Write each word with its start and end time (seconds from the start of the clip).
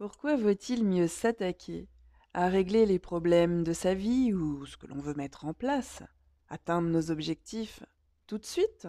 Pourquoi 0.00 0.34
vaut-il 0.34 0.82
mieux 0.86 1.08
s'attaquer 1.08 1.86
à 2.32 2.48
régler 2.48 2.86
les 2.86 2.98
problèmes 2.98 3.62
de 3.62 3.74
sa 3.74 3.92
vie 3.92 4.32
ou 4.32 4.64
ce 4.64 4.78
que 4.78 4.86
l'on 4.86 4.98
veut 4.98 5.12
mettre 5.12 5.44
en 5.44 5.52
place, 5.52 6.02
atteindre 6.48 6.88
nos 6.88 7.10
objectifs 7.10 7.84
tout 8.26 8.38
de 8.38 8.46
suite, 8.46 8.88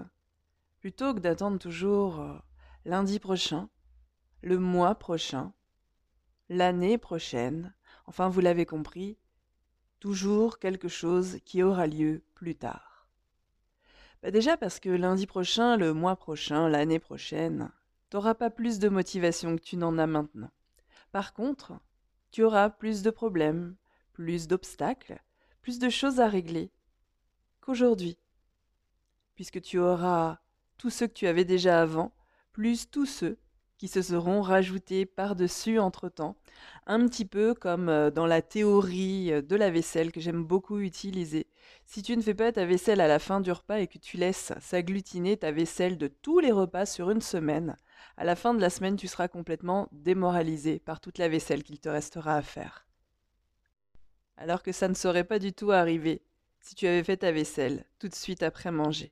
plutôt 0.80 1.14
que 1.14 1.20
d'attendre 1.20 1.60
toujours 1.60 2.22
euh, 2.22 2.38
lundi 2.86 3.20
prochain, 3.20 3.68
le 4.42 4.58
mois 4.58 4.96
prochain, 4.96 5.52
l'année 6.48 6.98
prochaine, 6.98 7.76
enfin 8.06 8.30
vous 8.30 8.40
l'avez 8.40 8.66
compris, 8.66 9.18
toujours 10.00 10.60
quelque 10.60 10.88
chose 10.88 11.40
qui 11.44 11.62
aura 11.62 11.88
lieu 11.88 12.24
plus 12.36 12.56
tard. 12.56 13.10
Bah 14.24 14.32
déjà 14.32 14.56
parce 14.56 14.80
que 14.80 14.88
lundi 14.88 15.28
prochain, 15.28 15.76
le 15.76 15.94
mois 15.94 16.16
prochain, 16.16 16.70
l'année 16.70 17.00
prochaine, 17.00 17.70
t'auras 18.10 18.34
pas 18.34 18.50
plus 18.50 18.80
de 18.80 18.88
motivation 18.88 19.58
que 19.58 19.62
tu 19.62 19.76
n'en 19.76 19.98
as 19.98 20.08
maintenant. 20.08 20.52
Par 21.12 21.34
contre, 21.34 21.80
tu 22.32 22.44
auras 22.44 22.70
plus 22.70 23.02
de 23.02 23.10
problèmes, 23.10 23.76
plus 24.14 24.48
d'obstacles, 24.48 25.22
plus 25.62 25.80
de 25.80 25.90
choses 25.90 26.20
à 26.20 26.28
régler 26.28 26.72
qu'aujourd'hui. 27.60 28.18
Puisque 29.36 29.62
tu 29.62 29.80
auras 29.80 30.40
tous 30.78 30.90
ceux 30.90 31.08
que 31.08 31.14
tu 31.14 31.28
avais 31.28 31.46
déjà 31.46 31.82
avant, 31.82 32.14
plus 32.54 32.90
tous 32.90 33.06
ceux 33.06 33.38
qui 33.82 33.88
se 33.88 34.04
seront 34.04 34.44
rajoutés 34.44 35.08
par-dessus 35.08 35.80
entre-temps, 35.80 36.36
un 36.86 37.08
petit 37.08 37.26
peu 37.26 37.56
comme 37.56 37.90
euh, 37.90 38.12
dans 38.12 38.28
la 38.28 38.44
théorie 38.44 39.34
euh, 39.34 39.42
de 39.42 39.56
la 39.56 39.72
vaisselle 39.72 40.12
que 40.12 40.22
j'aime 40.22 40.44
beaucoup 40.44 40.78
utiliser. 40.78 41.48
Si 41.88 42.04
tu 42.04 42.16
ne 42.16 42.22
fais 42.22 42.36
pas 42.36 42.52
ta 42.52 42.64
vaisselle 42.64 43.02
à 43.02 43.08
la 43.08 43.18
fin 43.18 43.42
du 43.42 43.52
repas 43.52 43.80
et 43.80 43.88
que 43.88 43.98
tu 43.98 44.18
laisses 44.18 44.54
s'agglutiner 44.62 45.36
ta 45.36 45.52
vaisselle 45.52 45.98
de 45.98 46.08
tous 46.08 46.38
les 46.38 46.52
repas 46.52 46.86
sur 46.86 47.10
une 47.10 47.22
semaine, 47.22 47.76
à 48.18 48.24
la 48.24 48.36
fin 48.36 48.54
de 48.54 48.62
la 48.62 48.70
semaine, 48.70 48.98
tu 48.98 49.08
seras 49.08 49.28
complètement 49.28 49.90
démoralisé 49.92 50.78
par 50.78 51.00
toute 51.00 51.18
la 51.18 51.28
vaisselle 51.28 51.64
qu'il 51.64 51.80
te 51.80 51.90
restera 51.90 52.36
à 52.36 52.44
faire. 52.44 52.86
Alors 54.38 54.62
que 54.62 54.74
ça 54.74 54.90
ne 54.90 54.94
serait 54.94 55.24
pas 55.24 55.40
du 55.40 55.54
tout 55.54 55.72
arrivé 55.72 56.22
si 56.60 56.76
tu 56.76 56.86
avais 56.86 57.04
fait 57.04 57.18
ta 57.18 57.32
vaisselle 57.32 57.86
tout 57.98 58.10
de 58.10 58.14
suite 58.14 58.44
après 58.44 58.72
manger. 58.72 59.12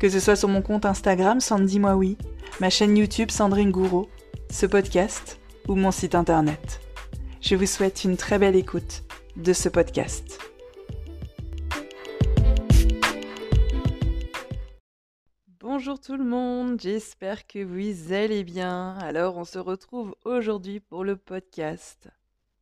que 0.00 0.08
ce 0.08 0.20
soit 0.20 0.36
sur 0.36 0.48
mon 0.48 0.62
compte 0.62 0.86
Instagram 0.86 1.40
Sandy 1.40 1.78
Moi 1.80 1.94
Oui, 1.94 2.16
ma 2.60 2.70
chaîne 2.70 2.96
YouTube 2.96 3.30
Sandrine 3.30 3.70
Gouraud, 3.70 4.08
ce 4.50 4.66
podcast 4.66 5.38
ou 5.68 5.74
mon 5.74 5.90
site 5.90 6.14
internet. 6.14 6.80
Je 7.40 7.54
vous 7.54 7.66
souhaite 7.66 8.04
une 8.04 8.16
très 8.16 8.38
belle 8.38 8.56
écoute 8.56 9.04
de 9.36 9.52
ce 9.52 9.68
podcast. 9.68 10.40
Bonjour 15.60 16.00
tout 16.00 16.16
le 16.16 16.24
monde, 16.24 16.80
j'espère 16.80 17.46
que 17.46 17.62
vous 17.62 18.12
allez 18.12 18.42
bien. 18.42 18.96
Alors 19.00 19.36
on 19.36 19.44
se 19.44 19.58
retrouve 19.58 20.16
aujourd'hui 20.24 20.80
pour 20.80 21.04
le 21.04 21.16
podcast. 21.16 22.08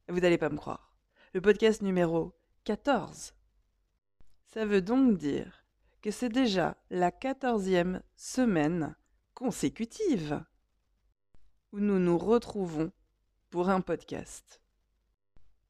Vous 0.09 0.21
n'allez 0.21 0.39
pas 0.39 0.51
me 0.51 0.57
croire. 0.57 0.93
Le 1.33 1.41
podcast 1.41 1.83
numéro 1.83 2.35
14. 2.65 3.33
Ça 4.53 4.65
veut 4.65 4.83
donc 4.83 5.19
dire 5.19 5.66
que 6.07 6.13
c'est 6.13 6.29
déjà 6.29 6.77
la 6.89 7.11
quatorzième 7.11 8.01
semaine 8.15 8.95
consécutive 9.35 10.41
où 11.73 11.81
nous 11.81 11.99
nous 11.99 12.17
retrouvons 12.17 12.93
pour 13.51 13.71
un 13.71 13.81
podcast. 13.81 14.63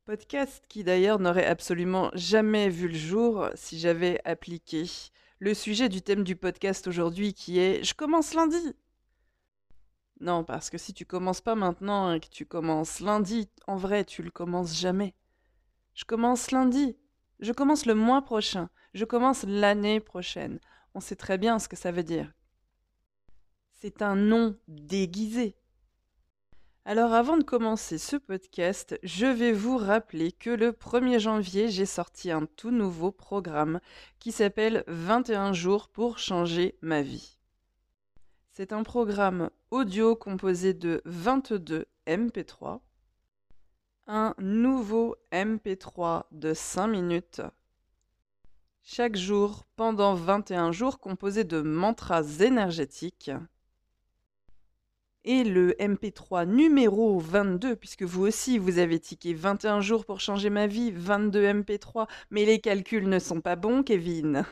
Podcast 0.05 0.63
qui 0.69 0.85
d'ailleurs 0.85 1.21
n'aurait 1.21 1.47
absolument 1.47 2.11
jamais 2.13 2.69
vu 2.69 2.89
le 2.89 2.99
jour 2.99 3.49
si 3.55 3.79
j'avais 3.79 4.21
appliqué 4.27 4.85
le 5.39 5.55
sujet 5.55 5.89
du 5.89 6.03
thème 6.03 6.23
du 6.23 6.37
podcast 6.37 6.87
aujourd'hui 6.87 7.33
qui 7.33 7.59
est 7.59 7.83
Je 7.83 7.95
commence 7.95 8.35
lundi. 8.35 8.77
Non, 10.21 10.45
parce 10.45 10.69
que 10.69 10.77
si 10.77 10.93
tu 10.93 11.07
commences 11.07 11.41
pas 11.41 11.55
maintenant 11.55 12.13
et 12.13 12.21
que 12.21 12.29
tu 12.29 12.45
commences 12.45 13.01
lundi, 13.01 13.49
en 13.67 13.77
vrai, 13.77 14.05
tu 14.05 14.23
le 14.23 14.31
commences 14.31 14.79
jamais. 14.79 15.15
Je 15.95 16.05
commence 16.05 16.51
lundi. 16.51 16.95
Je 17.41 17.53
commence 17.53 17.87
le 17.87 17.95
mois 17.95 18.23
prochain. 18.23 18.71
Je 18.95 19.05
commence 19.05 19.45
l'année 19.47 20.01
prochaine. 20.01 20.59
On 20.95 21.01
sait 21.01 21.17
très 21.17 21.39
bien 21.39 21.59
ce 21.59 21.69
que 21.69 21.77
ça 21.77 21.93
veut 21.93 22.03
dire. 22.03 22.33
C'est 23.75 24.01
un 24.01 24.17
nom 24.17 24.57
déguisé. 24.69 25.57
Alors 26.87 27.13
avant 27.13 27.37
de 27.37 27.43
commencer 27.43 27.99
ce 27.99 28.15
podcast, 28.15 28.97
je 29.03 29.27
vais 29.27 29.53
vous 29.53 29.77
rappeler 29.77 30.31
que 30.31 30.51
le 30.51 30.71
1er 30.71 31.19
janvier, 31.19 31.69
j'ai 31.69 31.85
sorti 31.85 32.31
un 32.31 32.47
tout 32.47 32.71
nouveau 32.71 33.11
programme 33.11 33.81
qui 34.21 34.31
s'appelle 34.31 34.85
21 34.87 35.53
jours 35.53 35.89
pour 35.89 36.19
changer 36.19 36.79
ma 36.81 37.03
vie. 37.03 37.39
C'est 38.53 38.73
un 38.73 38.85
programme 38.85 39.51
audio 39.71 40.15
composé 40.15 40.75
de 40.75 41.03
22 41.05 41.87
MP3, 42.07 42.81
un 44.07 44.35
nouveau 44.39 45.17
MP3 45.33 46.25
de 46.31 46.55
5 46.55 46.87
minutes, 46.87 47.43
chaque 48.83 49.17
jour 49.17 49.65
pendant 49.75 50.15
21 50.15 50.71
jours 50.71 51.01
composé 51.01 51.43
de 51.43 51.61
mantras 51.61 52.23
énergétiques, 52.41 53.33
et 55.25 55.43
le 55.43 55.73
MP3 55.81 56.47
numéro 56.47 57.19
22, 57.19 57.75
puisque 57.75 58.05
vous 58.05 58.25
aussi 58.25 58.59
vous 58.59 58.79
avez 58.79 59.01
tiqué 59.01 59.35
21 59.35 59.81
jours 59.81 60.05
pour 60.05 60.21
changer 60.21 60.51
ma 60.51 60.69
vie, 60.69 60.93
22 60.93 61.43
MP3, 61.47 62.07
mais 62.31 62.45
les 62.45 62.61
calculs 62.61 63.09
ne 63.09 63.19
sont 63.19 63.41
pas 63.41 63.57
bons, 63.57 63.83
Kevin. 63.83 64.45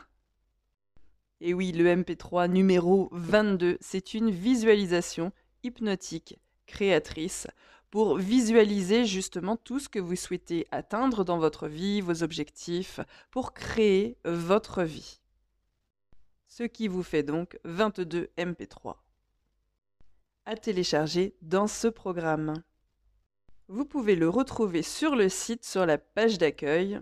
Et 1.39 1.53
oui, 1.53 1.71
le 1.71 1.85
MP3 1.85 2.49
numéro 2.49 3.07
22, 3.13 3.77
c'est 3.79 4.13
une 4.13 4.31
visualisation 4.31 5.31
hypnotique 5.63 6.37
créatrice 6.65 7.47
pour 7.95 8.17
visualiser 8.17 9.05
justement 9.05 9.55
tout 9.55 9.79
ce 9.79 9.87
que 9.87 9.99
vous 9.99 10.17
souhaitez 10.17 10.67
atteindre 10.71 11.23
dans 11.23 11.37
votre 11.37 11.69
vie, 11.69 12.01
vos 12.01 12.23
objectifs, 12.23 12.99
pour 13.31 13.53
créer 13.53 14.17
votre 14.25 14.83
vie. 14.83 15.21
Ce 16.49 16.63
qui 16.63 16.89
vous 16.89 17.03
fait 17.03 17.23
donc 17.23 17.57
22 17.63 18.31
MP3 18.37 18.95
à 20.43 20.57
télécharger 20.57 21.37
dans 21.41 21.67
ce 21.67 21.87
programme. 21.87 22.61
Vous 23.69 23.85
pouvez 23.85 24.17
le 24.17 24.27
retrouver 24.27 24.81
sur 24.81 25.15
le 25.15 25.29
site, 25.29 25.63
sur 25.63 25.85
la 25.85 25.97
page 25.97 26.37
d'accueil. 26.37 26.99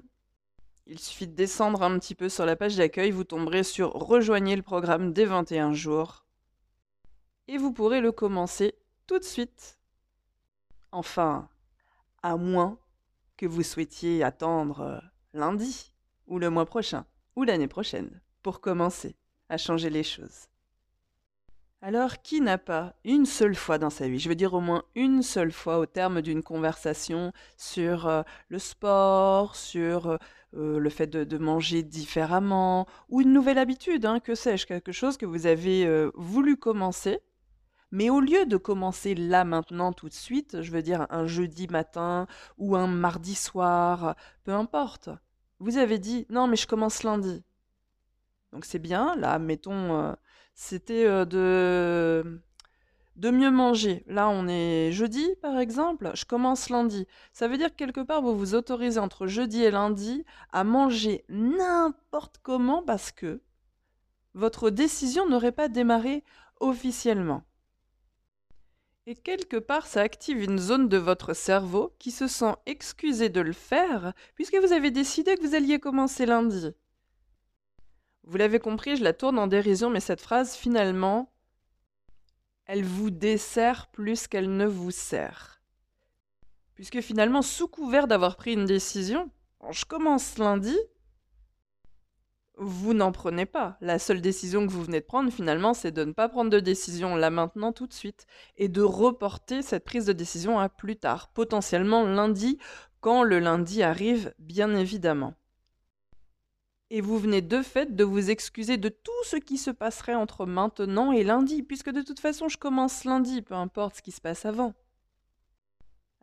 Il 0.86 1.00
suffit 1.00 1.28
de 1.28 1.34
descendre 1.34 1.82
un 1.82 1.98
petit 1.98 2.14
peu 2.14 2.30
sur 2.30 2.46
la 2.46 2.56
page 2.56 2.76
d'accueil, 2.76 3.10
vous 3.10 3.24
tomberez 3.24 3.64
sur 3.64 3.94
Rejoignez 3.94 4.56
le 4.56 4.62
programme 4.62 5.12
des 5.12 5.26
21 5.26 5.74
jours. 5.74 6.24
Et 7.48 7.58
vous 7.58 7.74
pourrez 7.74 8.00
le 8.00 8.12
commencer 8.12 8.76
tout 9.08 9.18
de 9.18 9.24
suite. 9.24 9.80
Enfin, 10.94 11.50
à 12.22 12.38
moins 12.38 12.78
que 13.36 13.48
vous 13.48 13.64
souhaitiez 13.64 14.24
attendre 14.24 14.82
euh, 14.82 15.00
lundi, 15.34 15.92
ou 16.28 16.38
le 16.38 16.52
mois 16.52 16.68
prochain, 16.68 17.08
ou 17.36 17.44
l'année 17.44 17.68
prochaine, 17.68 18.22
pour 18.44 18.62
commencer 18.62 19.16
à 19.50 19.58
changer 19.58 19.90
les 19.90 20.04
choses. 20.04 20.50
Alors, 21.82 22.22
qui 22.22 22.42
n'a 22.42 22.60
pas 22.60 22.94
une 23.04 23.26
seule 23.26 23.56
fois 23.56 23.80
dans 23.80 23.90
sa 23.90 24.08
vie, 24.08 24.20
je 24.20 24.30
veux 24.30 24.36
dire 24.36 24.54
au 24.54 24.62
moins 24.62 24.84
une 24.94 25.24
seule 25.24 25.52
fois 25.52 25.80
au 25.80 25.88
terme 25.88 26.22
d'une 26.22 26.44
conversation 26.44 27.34
sur 27.58 28.08
euh, 28.08 28.22
le 28.50 28.60
sport, 28.60 29.56
sur 29.56 30.20
euh, 30.54 30.78
le 30.78 30.90
fait 30.92 31.08
de, 31.08 31.38
manger 31.40 31.82
différemment, 31.82 32.86
ou 33.10 33.22
une 33.22 33.34
nouvelle 33.34 33.58
habitude, 33.58 34.06
hein, 34.06 34.20
que 34.20 34.36
sais-je, 34.36 34.68
quelque 34.68 34.92
chose 34.92 35.18
que 35.18 35.26
vous 35.26 35.48
avez 35.48 36.08
voulu 36.14 36.56
commencer, 36.56 37.20
Mais 37.94 38.10
au 38.10 38.20
lieu 38.22 38.48
de 38.48 38.58
commencer 38.58 39.14
là 39.14 39.46
maintenant 39.46 39.94
tout 39.94 40.10
de 40.10 40.16
suite, 40.16 40.64
je 40.64 40.72
veux 40.72 40.82
dire 40.82 41.06
un 41.12 41.28
jeudi 41.28 41.68
matin 41.68 42.26
ou 42.58 42.76
un 42.76 42.88
mardi 42.88 43.36
soir, 43.36 44.16
peu 44.44 44.52
importe, 44.52 45.10
vous 45.60 45.78
avez 45.78 46.00
dit 46.00 46.26
non 46.32 46.48
mais 46.48 46.56
je 46.56 46.66
commence 46.66 47.04
lundi. 47.04 47.44
Donc 48.52 48.66
c'est 48.66 48.80
bien, 48.80 49.16
là 49.18 49.38
mettons, 49.38 50.02
euh, 50.02 50.14
c'était 50.56 51.06
euh, 51.06 51.24
de 51.26 52.42
de 53.16 53.30
mieux 53.30 53.52
manger. 53.52 54.04
Là, 54.08 54.28
on 54.28 54.48
est 54.48 54.92
jeudi, 54.92 55.30
par 55.44 55.60
exemple, 55.60 56.10
je 56.16 56.26
commence 56.26 56.70
lundi. 56.70 57.06
Ça 57.32 57.48
veut 57.48 57.60
dire 57.60 57.70
que 57.70 57.76
quelque 57.76 58.02
part, 58.02 58.24
vous 58.24 58.36
vous 58.36 58.56
autorisez 58.56 59.00
entre 59.00 59.28
jeudi 59.28 59.62
et 59.64 59.70
lundi 59.70 60.26
à 60.52 60.64
manger 60.64 61.26
n'importe 61.30 62.40
comment 62.42 62.82
parce 62.82 63.12
que 63.12 63.40
votre 64.34 64.72
décision 64.72 65.30
n'aurait 65.30 65.52
pas 65.52 65.68
démarré 65.68 66.24
officiellement. 66.60 67.44
Et 69.06 69.16
quelque 69.16 69.58
part, 69.58 69.86
ça 69.86 70.02
active 70.02 70.42
une 70.42 70.60
zone 70.60 70.88
de 70.88 70.98
votre 70.98 71.34
cerveau 71.34 71.94
qui 72.00 72.10
se 72.10 72.28
sent 72.28 72.56
excusé 72.66 73.28
de 73.28 73.42
le 73.42 73.52
faire 73.52 74.14
puisque 74.36 74.56
vous 74.56 74.72
avez 74.72 74.92
décidé 74.92 75.36
que 75.36 75.42
vous 75.42 75.56
alliez 75.56 75.80
commencer 75.80 76.26
lundi. 76.26 76.72
Vous 78.24 78.38
l'avez 78.38 78.60
compris, 78.60 78.96
je 78.96 79.04
la 79.04 79.12
tourne 79.12 79.38
en 79.38 79.48
dérision, 79.48 79.90
mais 79.90 80.00
cette 80.00 80.22
phrase, 80.22 80.56
finalement, 80.56 81.34
elle 82.66 82.86
vous 82.86 83.10
dessert 83.10 83.88
plus 83.88 84.28
qu'elle 84.28 84.56
ne 84.56 84.66
vous 84.66 84.92
sert. 84.92 85.62
Puisque 86.74 87.02
finalement, 87.02 87.42
sous 87.42 87.68
couvert 87.68 88.08
d'avoir 88.08 88.38
pris 88.38 88.54
une 88.54 88.66
décision, 88.66 89.30
je 89.70 89.84
commence 89.84 90.38
lundi, 90.38 90.78
vous 92.58 92.94
n'en 92.94 93.12
prenez 93.12 93.46
pas. 93.46 93.78
La 93.82 94.00
seule 94.00 94.22
décision 94.22 94.66
que 94.66 94.72
vous 94.72 94.84
venez 94.84 95.00
de 95.00 95.06
prendre, 95.06 95.32
finalement, 95.32 95.74
c'est 95.74 95.92
de 95.92 96.04
ne 96.04 96.12
pas 96.12 96.30
prendre 96.30 96.50
de 96.50 96.60
décision 96.60 97.16
là 97.16 97.30
maintenant 97.30 97.72
tout 97.72 97.88
de 97.88 97.94
suite 97.94 98.26
et 98.58 98.68
de 98.68 98.82
reporter 98.82 99.62
cette 99.62 99.86
prise 99.86 100.06
de 100.06 100.14
décision 100.14 100.60
à 100.60 100.70
plus 100.70 100.96
tard, 100.96 101.30
potentiellement 101.30 102.04
lundi, 102.04 102.60
quand 103.02 103.24
le 103.24 103.40
lundi 103.40 103.84
arrive, 103.84 104.34
bien 104.40 104.76
évidemment. 104.76 105.34
Et 106.90 107.02
vous 107.02 107.18
venez 107.18 107.42
de 107.42 107.64
fait 107.64 107.96
de 107.96 108.04
vous 108.04 108.30
excuser 108.30 108.78
de 108.78 108.90
tout 108.90 109.12
ce 109.24 109.38
qui 109.38 109.58
se 109.58 109.72
passerait 109.72 110.14
entre 110.14 110.46
maintenant 110.46 111.12
et 111.12 111.24
lundi, 111.24 111.64
puisque 111.64 111.90
de 111.90 112.04
toute 112.04 112.20
façon 112.20 112.50
je 112.50 112.58
commence 112.58 113.04
lundi, 113.04 113.42
peu 113.42 113.56
importe 113.56 113.98
ce 113.98 114.02
qui 114.04 114.12
se 114.12 114.22
passe 114.22 114.46
avant. 114.46 114.74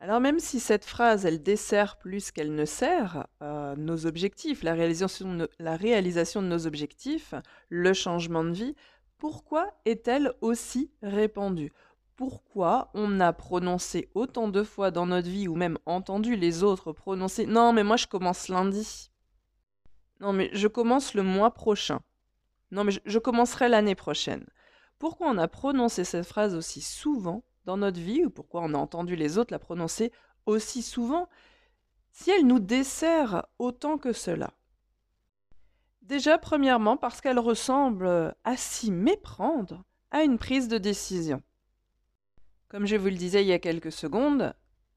Alors 0.01 0.21
même 0.21 0.41
si 0.41 0.61
cette 0.61 0.85
phrase, 0.85 1.27
elle 1.27 1.43
dessert 1.43 1.99
plus 1.99 2.31
qu'elle 2.31 2.55
ne 2.55 2.65
sert 2.65 3.27
euh, 3.43 3.77
nos 3.77 4.07
objectifs, 4.07 4.63
la 4.63 4.73
réalisation, 4.73 5.47
la 5.59 5.77
réalisation 5.77 6.43
de 6.43 6.49
nos 6.49 6.67
objectifs, 6.67 7.35
le 7.69 7.93
changement 7.93 8.43
de 8.43 8.53
vie, 8.53 8.75
pourquoi 9.19 9.67
est-elle 9.85 10.33
aussi 10.41 10.91
répandue? 11.03 11.73
Pourquoi 12.17 12.91
on 12.95 13.21
a 13.21 13.33
prononcé 13.33 14.11
autant 14.15 14.49
de 14.49 14.63
fois 14.63 14.91
dans 14.91 15.07
notre 15.07 15.29
vie, 15.29 15.49
ou 15.49 15.55
même 15.55 15.79
entendu 15.85 16.35
les 16.35 16.63
autres 16.63 16.93
prononcer⁇ 16.93 17.47
Non 17.49 17.73
mais 17.73 17.85
moi 17.85 17.97
je 17.97 18.07
commence 18.07 18.49
lundi⁇ 18.49 18.81
non, 20.21 20.35
mais 20.35 20.51
je 20.53 20.69
commence 20.69 21.15
le 21.15 21.23
mois 21.23 21.53
prochain. 21.53 22.01
Non, 22.71 22.85
mais 22.85 22.93
je, 23.05 23.19
commencerai 23.19 23.69
l'année 23.69 23.95
prochaine. 23.95 24.47
Pourquoi 24.99 25.29
on 25.29 25.39
a 25.39 25.49
prononcé 25.49 26.05
cette 26.05 26.27
phrase 26.27 26.55
aussi 26.55 26.83
souvent 26.83 27.43
dans 27.65 27.77
notre 27.77 28.01
vie, 28.01 28.25
ou 28.25 28.31
pourquoi 28.31 28.63
on 28.63 28.75
a 28.75 28.79
entendu 28.79 29.17
les 29.17 29.39
autres 29.39 29.53
la 29.53 29.59
prononcer 29.59 30.13
aussi 30.47 30.83
souvent, 30.83 31.29
si 32.13 32.31
elle 32.31 32.47
nous 32.47 32.59
dessert 32.59 33.47
autant 33.59 33.99
que 33.99 34.13
cela 34.13 34.53
Déjà, 36.03 36.39
premièrement, 36.39 36.97
parce 36.97 37.21
qu'elle 37.21 37.39
ressemble 37.39 38.35
à 38.43 38.57
s'y 38.57 38.91
méprendre 38.91 39.85
à 40.11 40.25
une 40.25 40.39
prise 40.39 40.67
de 40.67 40.79
décision. 40.79 41.43
Comme 42.69 42.87
je 42.87 42.97
vous 42.97 43.07
le 43.07 43.17
disais 43.17 43.43
il 43.43 43.49
y 43.49 43.53
a 43.53 43.59
quelques 43.59 43.93
secondes, 43.93 44.55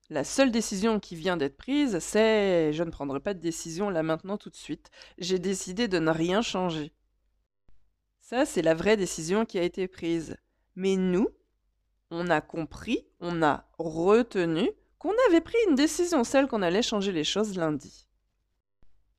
la 0.10 0.24
seule 0.24 0.52
décision 0.52 1.00
qui 1.00 1.16
vient 1.16 1.38
d'être 1.38 1.58
prise, 1.58 2.00
c'est 2.00 2.74
je 2.74 2.84
ne 2.84 2.92
prendrai 2.92 3.20
pas 3.20 3.34
de 3.34 3.40
décision 3.40 3.90
là 3.90 4.04
maintenant 4.04 4.38
tout 4.38 4.50
de 4.50 4.56
suite. 4.56 4.90
J'ai 5.18 5.40
décidé 5.40 5.88
de 5.88 6.00
ne 6.00 6.12
rien 6.12 6.42
changer. 6.42 6.94
Ça, 8.22 8.46
c'est 8.46 8.62
la 8.62 8.74
vraie 8.74 8.98
décision 8.98 9.46
qui 9.46 9.60
a 9.60 9.64
été 9.64 9.88
prise. 9.88 10.38
Mais 10.76 10.96
nous, 10.96 11.28
on 12.14 12.30
a 12.30 12.42
compris, 12.42 13.06
on 13.20 13.42
a 13.42 13.66
retenu 13.78 14.70
qu'on 15.00 15.14
avait 15.28 15.42
pris 15.42 15.58
une 15.68 15.76
décision, 15.76 16.24
celle 16.24 16.48
qu'on 16.48 16.62
allait 16.62 16.82
changer 16.82 17.12
les 17.12 17.24
choses 17.24 17.58
lundi. 17.58 18.08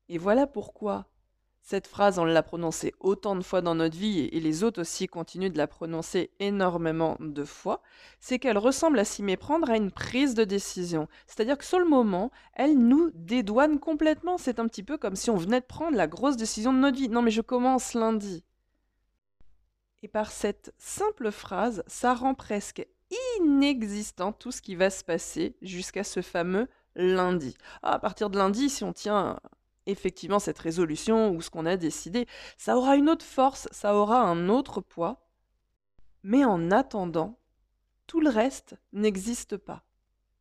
Et 0.09 0.17
voilà 0.17 0.47
pourquoi 0.47 1.05
cette 1.61 1.87
phrase, 1.87 2.19
on 2.19 2.25
l'a 2.25 2.43
prononcée 2.43 2.93
autant 2.99 3.35
de 3.35 3.41
fois 3.41 3.61
dans 3.61 3.73
notre 3.73 3.97
vie, 3.97 4.29
et 4.31 4.39
les 4.39 4.63
autres 4.63 4.81
aussi 4.81 5.07
continuent 5.07 5.51
de 5.51 5.57
la 5.57 5.65
prononcer 5.65 6.29
énormément 6.39 7.17
de 7.19 7.43
fois, 7.43 7.81
c'est 8.19 8.37
qu'elle 8.37 8.59
ressemble 8.59 8.99
à 8.99 9.03
s'y 9.03 9.23
méprendre 9.23 9.71
à 9.71 9.75
une 9.75 9.89
prise 9.89 10.35
de 10.35 10.43
décision. 10.43 11.07
C'est-à-dire 11.25 11.57
que 11.57 11.65
sur 11.65 11.79
le 11.79 11.89
moment, 11.89 12.29
elle 12.53 12.77
nous 12.77 13.09
dédouane 13.15 13.79
complètement. 13.79 14.37
C'est 14.37 14.59
un 14.59 14.67
petit 14.67 14.83
peu 14.83 14.99
comme 14.99 15.15
si 15.15 15.31
on 15.31 15.37
venait 15.37 15.59
de 15.59 15.65
prendre 15.65 15.97
la 15.97 16.05
grosse 16.05 16.37
décision 16.37 16.71
de 16.71 16.77
notre 16.77 16.97
vie. 16.97 17.09
Non 17.09 17.23
mais 17.23 17.31
je 17.31 17.41
commence 17.41 17.95
lundi. 17.95 18.43
Et 20.03 20.07
par 20.07 20.31
cette 20.31 20.73
simple 20.77 21.31
phrase, 21.31 21.83
ça 21.87 22.13
rend 22.13 22.35
presque 22.35 22.85
inexistant 23.39 24.31
tout 24.31 24.51
ce 24.51 24.61
qui 24.61 24.75
va 24.75 24.89
se 24.89 25.03
passer 25.03 25.55
jusqu'à 25.61 26.03
ce 26.03 26.21
fameux 26.21 26.67
lundi. 26.95 27.55
Ah, 27.83 27.93
à 27.93 27.99
partir 27.99 28.29
de 28.29 28.37
lundi, 28.37 28.69
si 28.69 28.83
on 28.83 28.93
tient 28.93 29.39
effectivement 29.85 30.39
cette 30.39 30.59
résolution 30.59 31.31
ou 31.31 31.41
ce 31.41 31.49
qu'on 31.49 31.65
a 31.65 31.77
décidé, 31.77 32.27
ça 32.57 32.77
aura 32.77 32.95
une 32.95 33.09
autre 33.09 33.25
force, 33.25 33.67
ça 33.71 33.95
aura 33.95 34.21
un 34.21 34.49
autre 34.49 34.81
poids. 34.81 35.27
Mais 36.23 36.43
en 36.43 36.71
attendant, 36.71 37.37
tout 38.07 38.19
le 38.19 38.29
reste 38.29 38.75
n'existe 38.93 39.57
pas, 39.57 39.83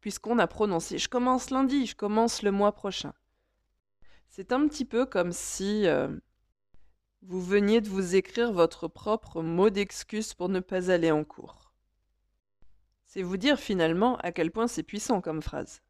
puisqu'on 0.00 0.38
a 0.38 0.46
prononcé 0.46 0.98
je 0.98 1.08
commence 1.08 1.50
lundi, 1.50 1.86
je 1.86 1.96
commence 1.96 2.42
le 2.42 2.52
mois 2.52 2.72
prochain. 2.72 3.12
C'est 4.28 4.52
un 4.52 4.66
petit 4.66 4.84
peu 4.84 5.06
comme 5.06 5.32
si 5.32 5.86
euh, 5.86 6.08
vous 7.26 7.40
veniez 7.40 7.80
de 7.80 7.88
vous 7.88 8.16
écrire 8.16 8.52
votre 8.52 8.86
propre 8.86 9.42
mot 9.42 9.70
d'excuse 9.70 10.34
pour 10.34 10.50
ne 10.50 10.60
pas 10.60 10.90
aller 10.90 11.10
en 11.10 11.24
cours. 11.24 11.72
C'est 13.06 13.22
vous 13.22 13.38
dire 13.38 13.58
finalement 13.58 14.16
à 14.18 14.30
quel 14.30 14.50
point 14.50 14.66
c'est 14.66 14.82
puissant 14.82 15.20
comme 15.20 15.42
phrase. 15.42 15.80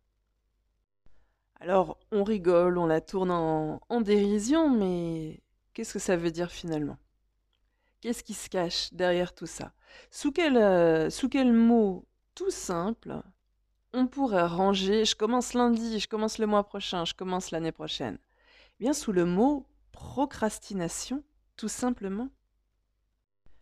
Alors, 1.61 1.99
on 2.13 2.23
rigole, 2.23 2.79
on 2.79 2.87
la 2.87 3.01
tourne 3.01 3.31
en, 3.31 4.01
dérision, 4.01 4.71
mais 4.71 5.41
qu'est-ce 5.73 5.95
que 5.95 5.99
ça 5.99 6.17
veut 6.17 6.31
dire 6.31 6.51
finalement? 6.51 6.99
Qu'est-ce 8.01 8.23
qui 8.23 8.35
se 8.35 8.51
cache 8.51 8.93
derrière 8.93 9.35
tout 9.35 9.47
ça? 9.47 9.73
Sous 10.11 10.31
quel, 10.31 10.57
euh, 10.57 11.11
sous 11.11 11.29
quel 11.29 11.53
mot 11.53 12.07
tout 12.35 12.51
simple 12.51 13.23
on 13.97 14.09
pourrait 14.09 14.47
ranger 14.47 15.05
je 15.05 15.15
commence 15.15 15.55
lundi, 15.55 16.01
je 16.01 16.09
commence 16.09 16.39
le 16.39 16.47
mois 16.47 16.65
prochain, 16.65 17.05
je 17.05 17.15
commence 17.15 17.51
l'année 17.51 17.73
prochaine? 17.73 18.19
Eh 18.23 18.85
Bien 18.85 18.93
sous 18.93 19.13
le 19.13 19.25
mot 19.25 19.67
procrastination, 19.95 21.23
tout 21.57 21.69
simplement. 21.69 22.29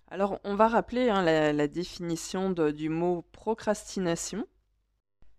Alors, 0.08 0.40
on 0.44 0.54
va 0.54 0.66
rappeler 0.66 1.10
hein, 1.10 1.22
la, 1.22 1.68
définition 1.68 2.50
du 2.50 2.88
mot 2.88 3.22
procrastination. 3.32 4.46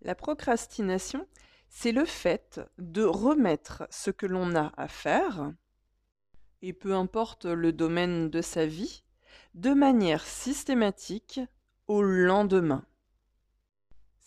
La 0.02 0.14
procrastination, 0.14 1.26
c'est 1.68 1.90
le 1.90 2.04
fait 2.04 2.60
de 2.78 3.02
remettre 3.02 3.88
ce 3.90 4.12
que 4.12 4.26
l'on 4.26 4.54
a 4.54 4.72
à 4.76 4.86
faire, 4.86 5.52
et 6.62 6.72
peu 6.72 6.94
importe 6.94 7.44
le 7.44 7.72
domaine 7.72 8.30
de 8.30 8.40
sa 8.40 8.64
vie, 8.64 9.02
de 9.54 9.74
manière 9.74 10.24
systématique 10.24 11.40
au 11.88 12.02
lendemain. 12.02 12.84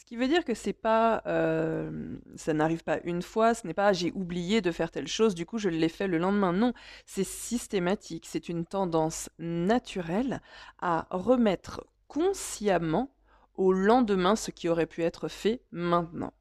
Qui 0.07 0.15
veut 0.15 0.29
dire 0.29 0.45
que 0.45 0.53
c'est 0.53 0.71
pas, 0.71 1.21
euh, 1.25 2.15
ça 2.37 2.53
n'arrive 2.53 2.81
pas 2.85 3.01
une 3.03 3.21
fois, 3.21 3.53
ce 3.53 3.67
n'est 3.67 3.73
pas 3.73 3.91
j'ai 3.91 4.13
oublié 4.13 4.61
de 4.61 4.71
faire 4.71 4.89
telle 4.89 5.09
chose, 5.09 5.35
du 5.35 5.45
coup 5.45 5.57
je 5.57 5.67
l'ai 5.67 5.89
fait 5.89 6.07
le 6.07 6.17
lendemain. 6.17 6.53
Non, 6.53 6.71
c'est 7.05 7.25
systématique, 7.25 8.25
c'est 8.25 8.47
une 8.47 8.65
tendance 8.65 9.29
naturelle 9.37 10.41
à 10.79 11.07
remettre 11.11 11.85
consciemment 12.07 13.13
au 13.55 13.73
lendemain 13.73 14.37
ce 14.37 14.49
qui 14.49 14.69
aurait 14.69 14.85
pu 14.85 15.03
être 15.03 15.27
fait 15.27 15.59
maintenant. 15.71 16.31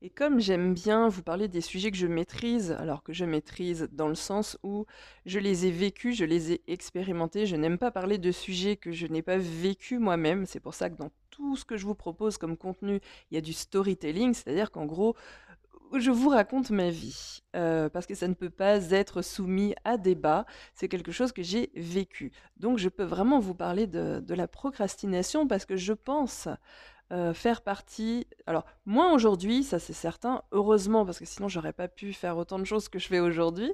Et 0.00 0.10
comme 0.10 0.38
j'aime 0.38 0.72
bien 0.72 1.08
vous 1.08 1.24
parler 1.24 1.48
des 1.48 1.60
sujets 1.60 1.90
que 1.90 1.96
je 1.96 2.06
maîtrise, 2.06 2.70
alors 2.70 3.02
que 3.02 3.12
je 3.12 3.24
maîtrise 3.24 3.88
dans 3.90 4.06
le 4.06 4.14
sens 4.14 4.56
où 4.62 4.86
je 5.24 5.40
les 5.40 5.66
ai 5.66 5.72
vécus, 5.72 6.16
je 6.16 6.24
les 6.24 6.52
ai 6.52 6.62
expérimentés, 6.68 7.44
je 7.44 7.56
n'aime 7.56 7.78
pas 7.78 7.90
parler 7.90 8.18
de 8.18 8.30
sujets 8.30 8.76
que 8.76 8.92
je 8.92 9.08
n'ai 9.08 9.22
pas 9.22 9.36
vécus 9.36 9.98
moi-même, 9.98 10.46
c'est 10.46 10.60
pour 10.60 10.74
ça 10.74 10.90
que 10.90 10.96
dans 10.96 11.10
tout 11.36 11.56
ce 11.56 11.64
que 11.64 11.76
je 11.76 11.84
vous 11.84 11.94
propose 11.94 12.38
comme 12.38 12.56
contenu, 12.56 13.00
il 13.30 13.34
y 13.34 13.38
a 13.38 13.42
du 13.42 13.52
storytelling, 13.52 14.32
c'est-à-dire 14.32 14.70
qu'en 14.70 14.86
gros, 14.86 15.14
je 15.94 16.10
vous 16.10 16.30
raconte 16.30 16.70
ma 16.70 16.90
vie, 16.90 17.42
euh, 17.54 17.88
parce 17.88 18.06
que 18.06 18.14
ça 18.14 18.26
ne 18.26 18.34
peut 18.34 18.50
pas 18.50 18.90
être 18.90 19.22
soumis 19.22 19.74
à 19.84 19.98
débat, 19.98 20.46
c'est 20.74 20.88
quelque 20.88 21.12
chose 21.12 21.32
que 21.32 21.42
j'ai 21.42 21.70
vécu. 21.74 22.32
Donc 22.56 22.78
je 22.78 22.88
peux 22.88 23.04
vraiment 23.04 23.38
vous 23.38 23.54
parler 23.54 23.86
de, 23.86 24.34
la 24.34 24.48
procrastination, 24.48 25.46
parce 25.46 25.66
que 25.66 25.76
je 25.76 25.92
pense 25.92 26.48
euh, 27.12 27.34
faire 27.34 27.62
partie. 27.62 28.26
Alors, 28.46 28.64
moins 28.86 29.12
aujourd'hui, 29.12 29.62
ça 29.62 29.78
c'est 29.78 29.92
certain, 29.92 30.42
heureusement, 30.52 31.04
parce 31.04 31.18
que 31.18 31.26
sinon 31.26 31.48
j'aurais 31.48 31.74
pas 31.74 31.88
pu 31.88 32.12
faire 32.12 32.36
autant 32.38 32.58
de 32.58 32.64
choses 32.64 32.88
que 32.88 32.98
je 32.98 33.08
fais 33.08 33.20
aujourd'hui. 33.20 33.72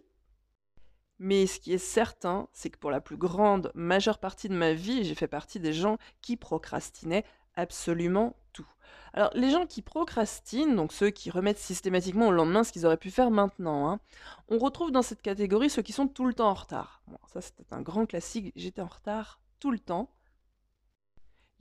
Mais 1.25 1.47
ce 1.47 1.61
qui 1.61 1.73
est 1.73 1.79
certain, 1.79 2.49
c'est 2.53 2.69
que 2.69 2.79
pour 2.79 2.91
la 2.91 3.01
plus 3.01 3.17
grande 3.17 3.71
majeure 3.77 4.19
partie 4.19 4.49
de 4.49 4.57
ma 4.57 4.73
vie, 4.73 5.05
j'ai 5.05 5.15
fait 5.15 5.29
partie 5.29 5.61
des 5.61 5.73
gens 5.73 5.97
qui 6.21 6.37
procrastinaient 6.37 7.25
absolument 7.57 8.37
tout. 8.53 8.67
Alors, 9.15 9.31
les 9.35 9.51
gens 9.51 9.67
qui 9.67 9.83
procrastinent, 9.83 10.75
donc 10.75 10.93
ceux 10.93 11.11
qui 11.11 11.31
remettent 11.31 11.59
systématiquement 11.59 12.29
au 12.29 12.33
lendemain 12.33 12.65
ce 12.65 12.73
qu'ils 12.73 12.87
auraient 12.87 12.97
pu 12.97 13.11
faire 13.11 13.31
maintenant, 13.31 13.91
hein, 13.91 14.01
on 14.49 14.59
retrouve 14.59 14.91
dans 14.91 15.03
cette 15.03 15.23
catégorie 15.23 15.71
ceux 15.71 15.83
qui 15.83 15.93
sont 15.93 16.09
tout 16.09 16.27
le 16.27 16.35
temps 16.35 16.49
en 16.49 16.55
retard. 16.55 17.03
Ça, 17.33 17.41
c'était 17.41 17.73
un 17.73 17.83
grand 17.83 18.07
classique. 18.07 18.53
J'étais 18.57 18.83
en 18.83 18.87
retard 18.87 19.41
tout 19.61 19.71
le 19.71 19.79
temps. 19.79 20.11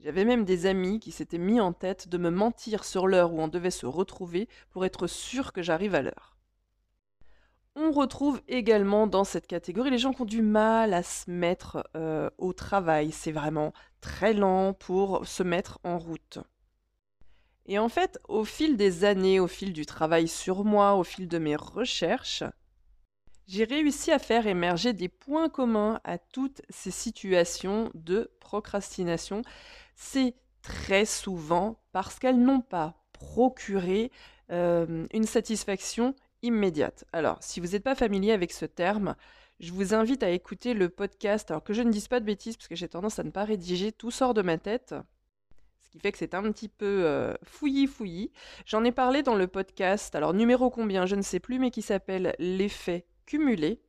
J'avais 0.00 0.24
même 0.24 0.44
des 0.44 0.66
amis 0.66 0.98
qui 0.98 1.12
s'étaient 1.12 1.38
mis 1.38 1.60
en 1.60 1.72
tête 1.72 2.08
de 2.08 2.18
me 2.18 2.30
mentir 2.30 2.84
sur 2.84 3.06
l'heure 3.06 3.32
où 3.32 3.40
on 3.40 3.48
devait 3.48 3.70
se 3.70 3.86
retrouver 3.86 4.48
pour 4.70 4.84
être 4.84 5.06
sûr 5.06 5.52
que 5.52 5.62
j'arrive 5.62 5.94
à 5.94 6.02
l'heure. 6.02 6.31
On 7.74 7.90
retrouve 7.90 8.42
également 8.48 9.06
dans 9.06 9.24
cette 9.24 9.46
catégorie 9.46 9.90
les 9.90 9.98
gens 9.98 10.12
qui 10.12 10.22
ont 10.22 10.26
du 10.26 10.42
mal 10.42 10.92
à 10.92 11.02
se 11.02 11.30
mettre 11.30 11.88
euh, 11.96 12.28
au 12.36 12.52
travail. 12.52 13.12
C'est 13.12 13.32
vraiment 13.32 13.72
très 14.00 14.34
lent 14.34 14.74
pour 14.74 15.26
se 15.26 15.42
mettre 15.42 15.78
en 15.82 15.98
route. 15.98 16.38
Et 17.64 17.78
en 17.78 17.88
fait, 17.88 18.18
au 18.28 18.44
fil 18.44 18.76
des 18.76 19.04
années, 19.04 19.40
au 19.40 19.46
fil 19.46 19.72
du 19.72 19.86
travail 19.86 20.28
sur 20.28 20.64
moi, 20.64 20.96
au 20.96 21.04
fil 21.04 21.28
de 21.28 21.38
mes 21.38 21.56
recherches, 21.56 22.42
j'ai 23.46 23.64
réussi 23.64 24.10
à 24.12 24.18
faire 24.18 24.46
émerger 24.46 24.92
des 24.92 25.08
points 25.08 25.48
communs 25.48 26.00
à 26.04 26.18
toutes 26.18 26.62
ces 26.68 26.90
situations 26.90 27.90
de 27.94 28.30
procrastination. 28.40 29.42
C'est 29.94 30.34
très 30.60 31.04
souvent 31.04 31.80
parce 31.92 32.18
qu'elles 32.18 32.40
n'ont 32.40 32.60
pas 32.60 32.94
procuré 33.12 34.10
euh, 34.50 35.06
une 35.12 35.24
satisfaction 35.24 36.14
immédiate. 36.42 37.04
Alors, 37.12 37.38
si 37.40 37.60
vous 37.60 37.68
n'êtes 37.68 37.84
pas 37.84 37.94
familier 37.94 38.32
avec 38.32 38.52
ce 38.52 38.66
terme, 38.66 39.16
je 39.60 39.72
vous 39.72 39.94
invite 39.94 40.22
à 40.22 40.30
écouter 40.30 40.74
le 40.74 40.88
podcast, 40.88 41.50
alors 41.50 41.62
que 41.62 41.72
je 41.72 41.82
ne 41.82 41.90
dise 41.90 42.08
pas 42.08 42.20
de 42.20 42.24
bêtises, 42.24 42.56
parce 42.56 42.68
que 42.68 42.74
j'ai 42.74 42.88
tendance 42.88 43.18
à 43.18 43.22
ne 43.22 43.30
pas 43.30 43.44
rédiger, 43.44 43.92
tout 43.92 44.10
sort 44.10 44.34
de 44.34 44.42
ma 44.42 44.58
tête, 44.58 44.94
ce 45.82 45.90
qui 45.90 46.00
fait 46.00 46.12
que 46.12 46.18
c'est 46.18 46.34
un 46.34 46.42
petit 46.50 46.68
peu 46.68 47.04
euh, 47.04 47.34
fouillis 47.44 47.86
fouillis. 47.86 48.32
J'en 48.66 48.84
ai 48.84 48.92
parlé 48.92 49.22
dans 49.22 49.36
le 49.36 49.46
podcast, 49.46 50.14
alors 50.14 50.34
numéro 50.34 50.70
combien, 50.70 51.06
je 51.06 51.16
ne 51.16 51.22
sais 51.22 51.40
plus, 51.40 51.58
mais 51.58 51.70
qui 51.70 51.82
s'appelle 51.82 52.34
L'effet 52.38 53.06
cumulé. 53.26 53.80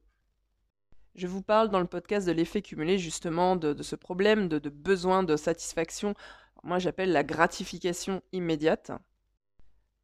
Je 1.16 1.28
vous 1.28 1.44
parle 1.44 1.70
dans 1.70 1.80
le 1.80 1.86
podcast 1.86 2.26
de 2.26 2.32
l'effet 2.32 2.62
cumulé, 2.62 2.98
justement, 2.98 3.56
de, 3.56 3.82
ce 3.84 3.96
problème 3.96 4.48
de, 4.48 4.58
de 4.58 4.70
besoin 4.70 5.24
de 5.24 5.36
satisfaction. 5.36 6.16
Moi, 6.64 6.80
j'appelle 6.80 7.12
la 7.12 7.24
gratification 7.24 8.22
immédiate. 8.32 8.92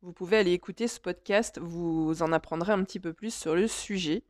Vous 0.02 0.14
pouvez 0.14 0.38
aller 0.38 0.54
écouter 0.54 0.88
ce 0.88 0.98
podcast, 0.98 1.60
vous 1.62 2.24
en 2.24 2.32
apprendrez 2.32 2.72
un 2.72 2.84
petit 2.86 3.02
peu 3.02 3.12
plus 3.12 3.34
sur 3.34 3.54
le 3.54 3.68
sujet. 3.68 4.24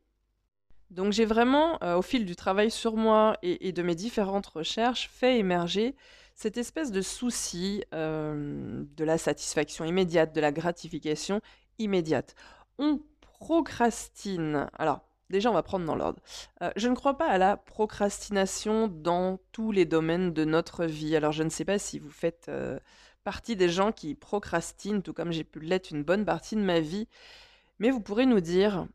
Donc 0.90 1.12
j'ai 1.12 1.24
vraiment, 1.24 1.78
euh, 1.84 1.96
au 1.96 2.02
fil 2.02 2.24
du 2.24 2.34
travail 2.34 2.72
sur 2.72 2.96
moi 2.96 3.36
et, 3.42 3.70
de 3.70 3.82
mes 3.82 3.94
différentes 3.94 4.46
recherches, 4.46 5.08
fait 5.08 5.38
émerger 5.38 5.94
cette 6.34 6.58
espèce 6.58 6.90
de 6.90 7.00
souci 7.00 7.84
euh, 7.94 8.82
de 8.96 9.04
la 9.04 9.16
satisfaction 9.16 9.84
immédiate, 9.84 10.34
de 10.34 10.40
la 10.40 10.50
gratification 10.50 11.40
immédiate. 11.78 12.34
On 12.78 13.00
procrastine. 13.20 14.66
Alors, 14.76 15.02
déjà, 15.28 15.50
on 15.50 15.54
va 15.54 15.62
prendre 15.62 15.86
dans 15.86 15.94
l'ordre. 15.94 16.20
Euh, 16.62 16.72
je 16.74 16.88
ne 16.88 16.96
crois 16.96 17.16
pas 17.16 17.28
à 17.28 17.38
la 17.38 17.56
procrastination 17.56 18.88
dans 18.88 19.38
tous 19.52 19.70
les 19.70 19.84
domaines 19.84 20.32
de 20.32 20.44
notre 20.44 20.84
vie. 20.84 21.14
Alors, 21.14 21.30
je 21.30 21.44
ne 21.44 21.50
sais 21.50 21.64
pas 21.64 21.78
si 21.78 22.00
vous 22.00 22.10
faites 22.10 22.50
partie 23.24 23.56
des 23.56 23.68
gens 23.68 23.92
qui 23.92 24.14
procrastinent, 24.14 25.02
tout 25.02 25.12
comme 25.12 25.32
j'ai 25.32 25.44
pu 25.44 25.60
l'être 25.60 25.90
une 25.90 26.02
bonne 26.02 26.24
partie 26.24 26.56
de 26.56 26.62
ma 26.62 26.80
vie. 26.80 27.08
Mais 27.78 27.90
vous 27.90 28.00
pourrez 28.00 28.26
nous 28.26 28.40
dire, 28.40 28.86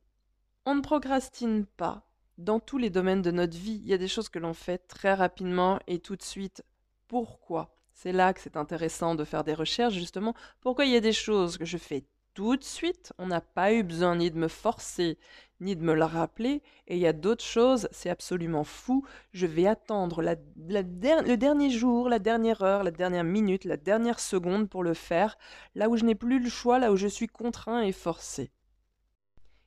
on 0.65 0.75
ne 0.75 0.81
procrastine 0.81 1.65
pas 1.65 2.07
dans 2.37 2.59
tous 2.59 2.77
les 2.77 2.89
domaines 2.89 3.21
de 3.21 3.31
notre 3.31 3.57
vie. 3.57 3.79
Il 3.83 3.87
y 3.87 3.93
a 3.93 3.97
des 3.97 4.07
choses 4.07 4.29
que 4.29 4.39
l'on 4.39 4.53
fait 4.53 4.79
très 4.87 5.13
rapidement 5.13 5.79
et 5.87 5.99
tout 5.99 6.15
de 6.15 6.23
suite. 6.23 6.63
Pourquoi? 7.07 7.75
C'est 7.93 8.11
là 8.11 8.33
que 8.33 8.41
c'est 8.41 8.57
intéressant 8.57 9.15
de 9.15 9.23
faire 9.23 9.43
des 9.43 9.53
recherches, 9.53 9.93
justement. 9.93 10.33
Pourquoi 10.59 10.85
il 10.85 10.91
y 10.91 10.97
a 10.97 11.01
des 11.01 11.13
choses 11.13 11.57
que 11.57 11.65
je 11.65 11.77
fais 11.77 12.03
tout 12.35 12.57
de 12.57 12.63
suite, 12.63 13.13
on 13.17 13.27
n'a 13.27 13.41
pas 13.41 13.73
eu 13.73 13.81
besoin 13.81 14.17
ni 14.17 14.29
de 14.29 14.37
me 14.37 14.49
forcer, 14.49 15.17
ni 15.61 15.75
de 15.75 15.81
me 15.81 15.95
le 15.95 16.03
rappeler. 16.03 16.61
Et 16.85 16.97
il 16.97 17.01
y 17.01 17.07
a 17.07 17.13
d'autres 17.13 17.43
choses, 17.43 17.87
c'est 17.91 18.09
absolument 18.09 18.65
fou. 18.65 19.03
Je 19.31 19.47
vais 19.47 19.65
attendre 19.65 20.21
le 20.21 21.35
dernier 21.37 21.69
jour, 21.69 22.09
la 22.09 22.19
dernière 22.19 22.61
heure, 22.61 22.83
la 22.83 22.91
dernière 22.91 23.23
minute, 23.23 23.63
la 23.63 23.77
dernière 23.77 24.19
seconde 24.19 24.69
pour 24.69 24.83
le 24.83 24.93
faire, 24.93 25.37
là 25.75 25.89
où 25.89 25.95
je 25.95 26.03
n'ai 26.03 26.13
plus 26.13 26.39
le 26.39 26.49
choix, 26.49 26.77
là 26.77 26.91
où 26.91 26.97
je 26.97 27.07
suis 27.07 27.27
contraint 27.27 27.81
et 27.81 27.93
forcé. 27.93 28.51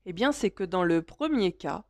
Eh 0.04 0.12
bien, 0.12 0.30
c'est 0.30 0.50
que 0.50 0.64
dans 0.64 0.84
le 0.84 1.02
premier 1.02 1.52
cas, 1.52 1.84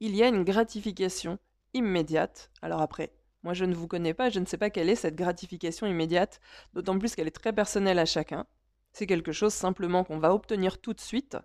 il 0.00 0.14
y 0.14 0.22
a 0.22 0.28
une 0.28 0.44
gratification 0.44 1.38
immédiate. 1.72 2.50
Alors 2.60 2.82
après, 2.82 3.10
moi 3.42 3.54
je 3.54 3.64
ne 3.64 3.74
vous 3.74 3.88
connais 3.88 4.12
pas, 4.12 4.28
je 4.28 4.38
ne 4.38 4.44
sais 4.44 4.58
pas 4.58 4.68
quelle 4.68 4.90
est 4.90 4.96
cette 4.96 5.16
gratification 5.16 5.86
immédiate, 5.86 6.40
d'autant 6.74 6.98
plus 6.98 7.14
qu'elle 7.14 7.26
est 7.26 7.30
très 7.30 7.54
personnelle 7.54 7.98
à 7.98 8.04
chacun. 8.04 8.46
C'est 8.92 9.06
quelque 9.06 9.32
chose 9.32 9.54
simplement 9.54 10.04
qu'on 10.04 10.18
va 10.18 10.34
obtenir 10.34 10.80
tout 10.80 10.94
de 10.94 11.00
suite 11.00 11.36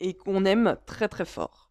et 0.00 0.14
qu'on 0.14 0.44
aime 0.44 0.76
très 0.86 1.08
très 1.08 1.24
fort, 1.24 1.70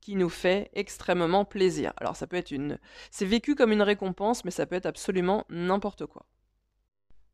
qui 0.00 0.16
nous 0.16 0.28
fait 0.28 0.70
extrêmement 0.74 1.44
plaisir. 1.44 1.92
Alors 1.96 2.16
ça 2.16 2.26
peut 2.26 2.36
être 2.36 2.50
une... 2.50 2.78
C'est 3.10 3.24
vécu 3.24 3.54
comme 3.54 3.72
une 3.72 3.82
récompense, 3.82 4.44
mais 4.44 4.50
ça 4.50 4.66
peut 4.66 4.76
être 4.76 4.86
absolument 4.86 5.44
n'importe 5.48 6.06
quoi. 6.06 6.26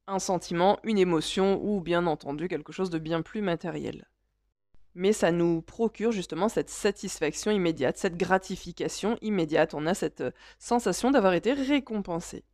Un 0.06 0.18
sentiment, 0.18 0.78
une 0.84 0.98
émotion 0.98 1.60
ou 1.62 1.80
bien 1.80 2.06
entendu 2.06 2.48
quelque 2.48 2.72
chose 2.72 2.90
de 2.90 2.98
bien 2.98 3.22
plus 3.22 3.40
matériel. 3.40 4.06
Mais 4.94 5.12
ça 5.12 5.32
nous 5.32 5.62
procure 5.62 6.12
justement 6.12 6.48
cette 6.48 6.70
satisfaction 6.70 7.50
immédiate, 7.50 7.96
cette 7.96 8.16
gratification 8.16 9.18
immédiate. 9.22 9.74
On 9.74 9.86
a 9.86 9.94
cette 9.94 10.22
sensation 10.58 11.10
d'avoir 11.10 11.32
été 11.32 11.52
récompensé. 11.52 12.44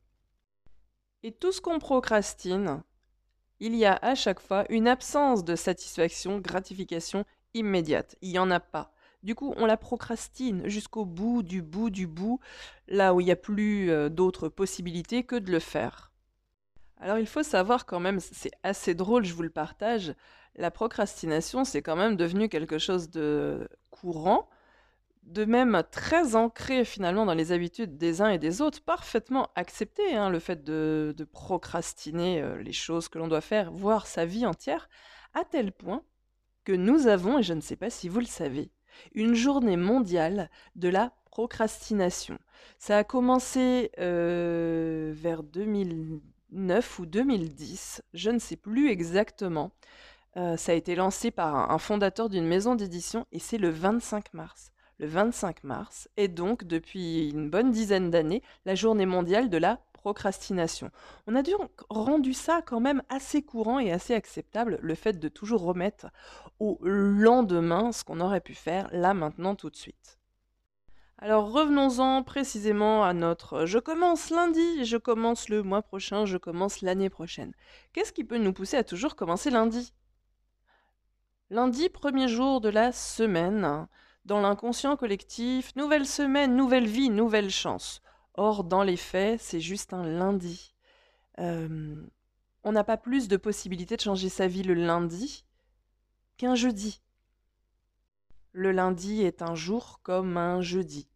Et 1.23 1.33
tout 1.33 1.53
ce 1.53 1.61
qu'on 1.61 1.79
procrastine, 1.79 2.83
il 3.61 3.77
y 3.77 3.85
a 3.85 3.99
à 4.03 4.15
chaque 4.15 4.41
fois 4.41 4.65
une 4.69 4.89
absence 4.89 5.45
de 5.45 5.55
satisfaction, 5.55 6.39
gratification 6.39 7.25
immédiate. 7.55 8.17
Il 8.23 8.31
n'y 8.31 8.39
en 8.39 8.51
a 8.51 8.61
pas. 8.61 8.93
Du 9.23 9.35
coup, 9.35 9.53
on 9.59 9.67
la 9.67 9.77
procrastine 9.77 10.67
jusqu'au 10.67 11.05
bout 11.05 11.43
du 11.43 11.61
bout 11.63 11.91
du 11.91 12.07
bout, 12.07 12.41
là 12.89 13.15
où 13.15 13.21
il 13.21 13.27
n'y 13.27 13.33
a 13.33 13.37
plus 13.37 13.91
euh, 13.91 14.09
d'autres 14.09 14.49
possibilités 14.49 15.25
que 15.25 15.37
de 15.37 15.53
le 15.53 15.59
faire. 15.59 16.11
Alors 16.97 17.19
il 17.19 17.27
faut 17.27 17.43
savoir 17.43 17.87
quand 17.87 18.01
même, 18.01 18.21
c'est 18.21 18.53
assez 18.63 18.95
drôle, 18.95 19.25
je 19.25 19.35
vous 19.35 19.43
le 19.43 19.51
partage, 19.51 20.15
la 20.57 20.71
procrastination, 20.71 21.65
c'est 21.65 21.83
quand 21.83 21.97
même 21.97 22.17
devenu 22.17 22.49
quelque 22.49 22.79
chose 22.79 23.11
de 23.11 23.69
courant, 23.91 24.49
de 25.23 25.45
même 25.45 25.83
très 25.91 26.35
ancré 26.35 26.85
finalement 26.85 27.27
dans 27.27 27.35
les 27.35 27.53
habitudes 27.53 27.97
des 27.97 28.21
uns 28.23 28.31
et 28.31 28.39
des 28.39 28.61
autres, 28.61 28.83
parfaitement 28.83 29.51
accepté, 29.55 30.15
hein, 30.15 30.31
le 30.31 30.39
fait 30.39 30.65
de, 30.65 31.15
procrastiner 31.33 32.43
euh, 32.43 32.63
les 32.63 32.73
choses 32.73 33.09
que 33.09 33.19
l'on 33.19 33.29
doit 33.29 33.41
faire, 33.41 33.71
voire 33.71 34.07
sa 34.07 34.25
vie 34.25 34.47
entière, 34.47 34.89
à 35.35 35.45
tel 35.45 35.73
point 35.73 36.03
que 36.65 36.73
nous 36.73 37.07
avons, 37.07 37.39
et 37.39 37.43
je 37.43 37.55
ne 37.55 37.61
sais 37.61 37.77
pas 37.77 37.91
si 37.91 38.09
vous 38.09 38.21
le 38.21 38.27
savez, 38.27 38.71
une 39.15 39.35
journée 39.35 39.77
mondiale 39.77 40.51
de 40.75 40.89
la 40.89 41.13
procrastination. 41.31 42.39
Ça 42.79 42.99
a 42.99 43.05
commencé 43.05 43.93
euh, 43.99 45.13
vers 45.15 45.43
2009 45.43 46.99
ou 46.99 47.07
2010, 47.07 48.03
je 48.15 48.31
ne 48.31 48.39
sais 48.39 48.57
plus 48.57 48.91
exactement. 48.91 49.71
Euh, 50.37 50.57
ça 50.57 50.73
a 50.73 50.75
été 50.77 50.95
lancé 50.95 51.31
par 51.31 51.71
un 51.71 51.79
fondateur 51.79 52.29
d'une 52.29 52.47
maison 52.47 52.75
d'édition 52.75 53.27
et 53.33 53.39
c'est 53.39 53.59
le 53.59 53.71
25 53.71 54.33
mars 54.35 54.73
le 55.01 55.07
25 55.07 55.65
mars, 55.65 56.09
est 56.19 56.29
donc 56.29 56.65
depuis 56.65 57.31
une 57.31 57.49
bonne 57.49 57.71
dizaine 57.71 58.11
d'années 58.11 58.43
la 58.67 58.75
journée 58.75 59.07
mondiale 59.07 59.49
de 59.49 59.57
la 59.57 59.81
procrastination. 59.95 60.91
On 61.27 61.35
a 61.35 61.43
donc 61.43 61.71
rendu 61.89 62.35
ça 62.35 62.61
quand 62.61 62.81
même 62.81 63.03
assez 63.09 63.43
courant 63.43 63.79
et 63.79 63.93
assez 63.93 64.15
acceptable, 64.15 64.79
le 64.83 64.95
fait 64.95 65.19
de 65.19 65.29
toujours 65.29 65.63
remettre 65.63 66.09
au 66.59 66.79
lendemain 66.83 67.93
ce 67.93 68.05
qu'on 68.05 68.21
aurait 68.21 68.43
pu 68.43 68.55
faire 68.55 68.89
là 68.93 69.15
maintenant 69.15 69.55
tout 69.55 69.71
de 69.71 69.77
suite. 69.77 70.19
Alors 71.17 71.51
revenons-en 71.51 72.23
précisément 72.23 73.03
à 73.03 73.15
notre 73.15 73.65
je 73.65 73.79
commence 73.79 74.29
lundi, 74.29 74.85
je 74.85 74.99
commence 74.99 75.49
le 75.49 75.63
mois 75.63 75.83
prochain, 75.83 76.27
je 76.27 76.37
commence 76.37 76.83
l'année 76.83 77.11
prochaine. 77.11 77.55
Qu'est-ce 77.95 78.13
qui 78.13 78.25
peut 78.25 78.39
nous 78.39 78.53
pousser 78.53 78.77
à 78.77 78.85
toujours 78.85 79.17
commencer 79.17 79.49
lundi? 79.49 79.95
Lundi, 81.49 81.89
premier 81.89 82.29
jour 82.29 82.61
de 82.61 82.69
la 82.69 82.93
semaine, 82.93 83.87
dans 84.31 84.41
l'inconscient 84.41 84.97
collectif, 84.97 85.75
nouvelle 85.75 86.07
semaine, 86.07 86.55
nouvelle 86.55 86.87
vie, 86.87 87.11
nouvelle 87.11 87.51
chance. 87.51 88.01
Or, 88.35 88.63
dans 88.63 88.85
les 88.85 88.97
faits, 88.97 89.41
c'est 89.41 89.59
juste 89.59 89.93
un 89.93 90.05
lundi. 90.05 90.73
Euh, 91.41 91.97
on 92.63 92.71
n'a 92.71 92.85
pas 92.85 92.97
plus 92.97 93.27
de 93.27 93.37
possibilités 93.37 93.97
de 93.97 94.03
changer 94.03 94.29
sa 94.29 94.47
vie 94.47 94.63
le 94.63 94.75
lundi 94.75 95.45
qu'un 96.37 96.55
jeudi. 96.55 97.03
Le 98.53 98.71
lundi 98.71 99.23
est 99.23 99.43
un 99.43 99.57
jour 99.57 99.99
comme 100.05 100.37
un 100.37 100.61
jeudi. 100.61 101.09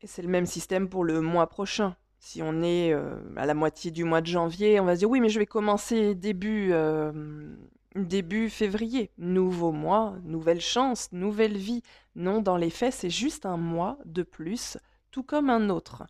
Et 0.00 0.06
c'est 0.06 0.22
le 0.22 0.28
même 0.28 0.46
système 0.46 0.88
pour 0.88 1.04
le 1.04 1.20
mois 1.20 1.48
prochain. 1.50 1.96
Si 2.18 2.40
on 2.40 2.62
est 2.62 2.94
euh, 2.94 3.14
à 3.36 3.44
la 3.44 3.52
moitié 3.52 3.90
du 3.90 4.04
mois 4.04 4.22
de 4.22 4.26
janvier, 4.26 4.80
on 4.80 4.86
va 4.86 4.94
se 4.94 5.00
dire 5.00 5.10
oui, 5.10 5.20
mais 5.20 5.28
je 5.28 5.38
vais 5.38 5.44
commencer 5.44 6.14
début, 6.14 6.70
euh, 6.72 7.54
début 7.94 8.50
février, 8.50 9.10
nouveau 9.18 9.72
mois, 9.72 10.16
nouvelle 10.22 10.60
chance, 10.60 11.10
nouvelle 11.12 11.56
vie. 11.56 11.82
Non, 12.14 12.40
dans 12.40 12.56
les 12.56 12.70
faits, 12.70 12.94
c'est 12.94 13.10
juste 13.10 13.46
un 13.46 13.56
mois 13.56 13.98
de 14.04 14.22
plus, 14.22 14.78
tout 15.10 15.22
comme 15.22 15.50
un 15.50 15.70
autre. 15.70 16.04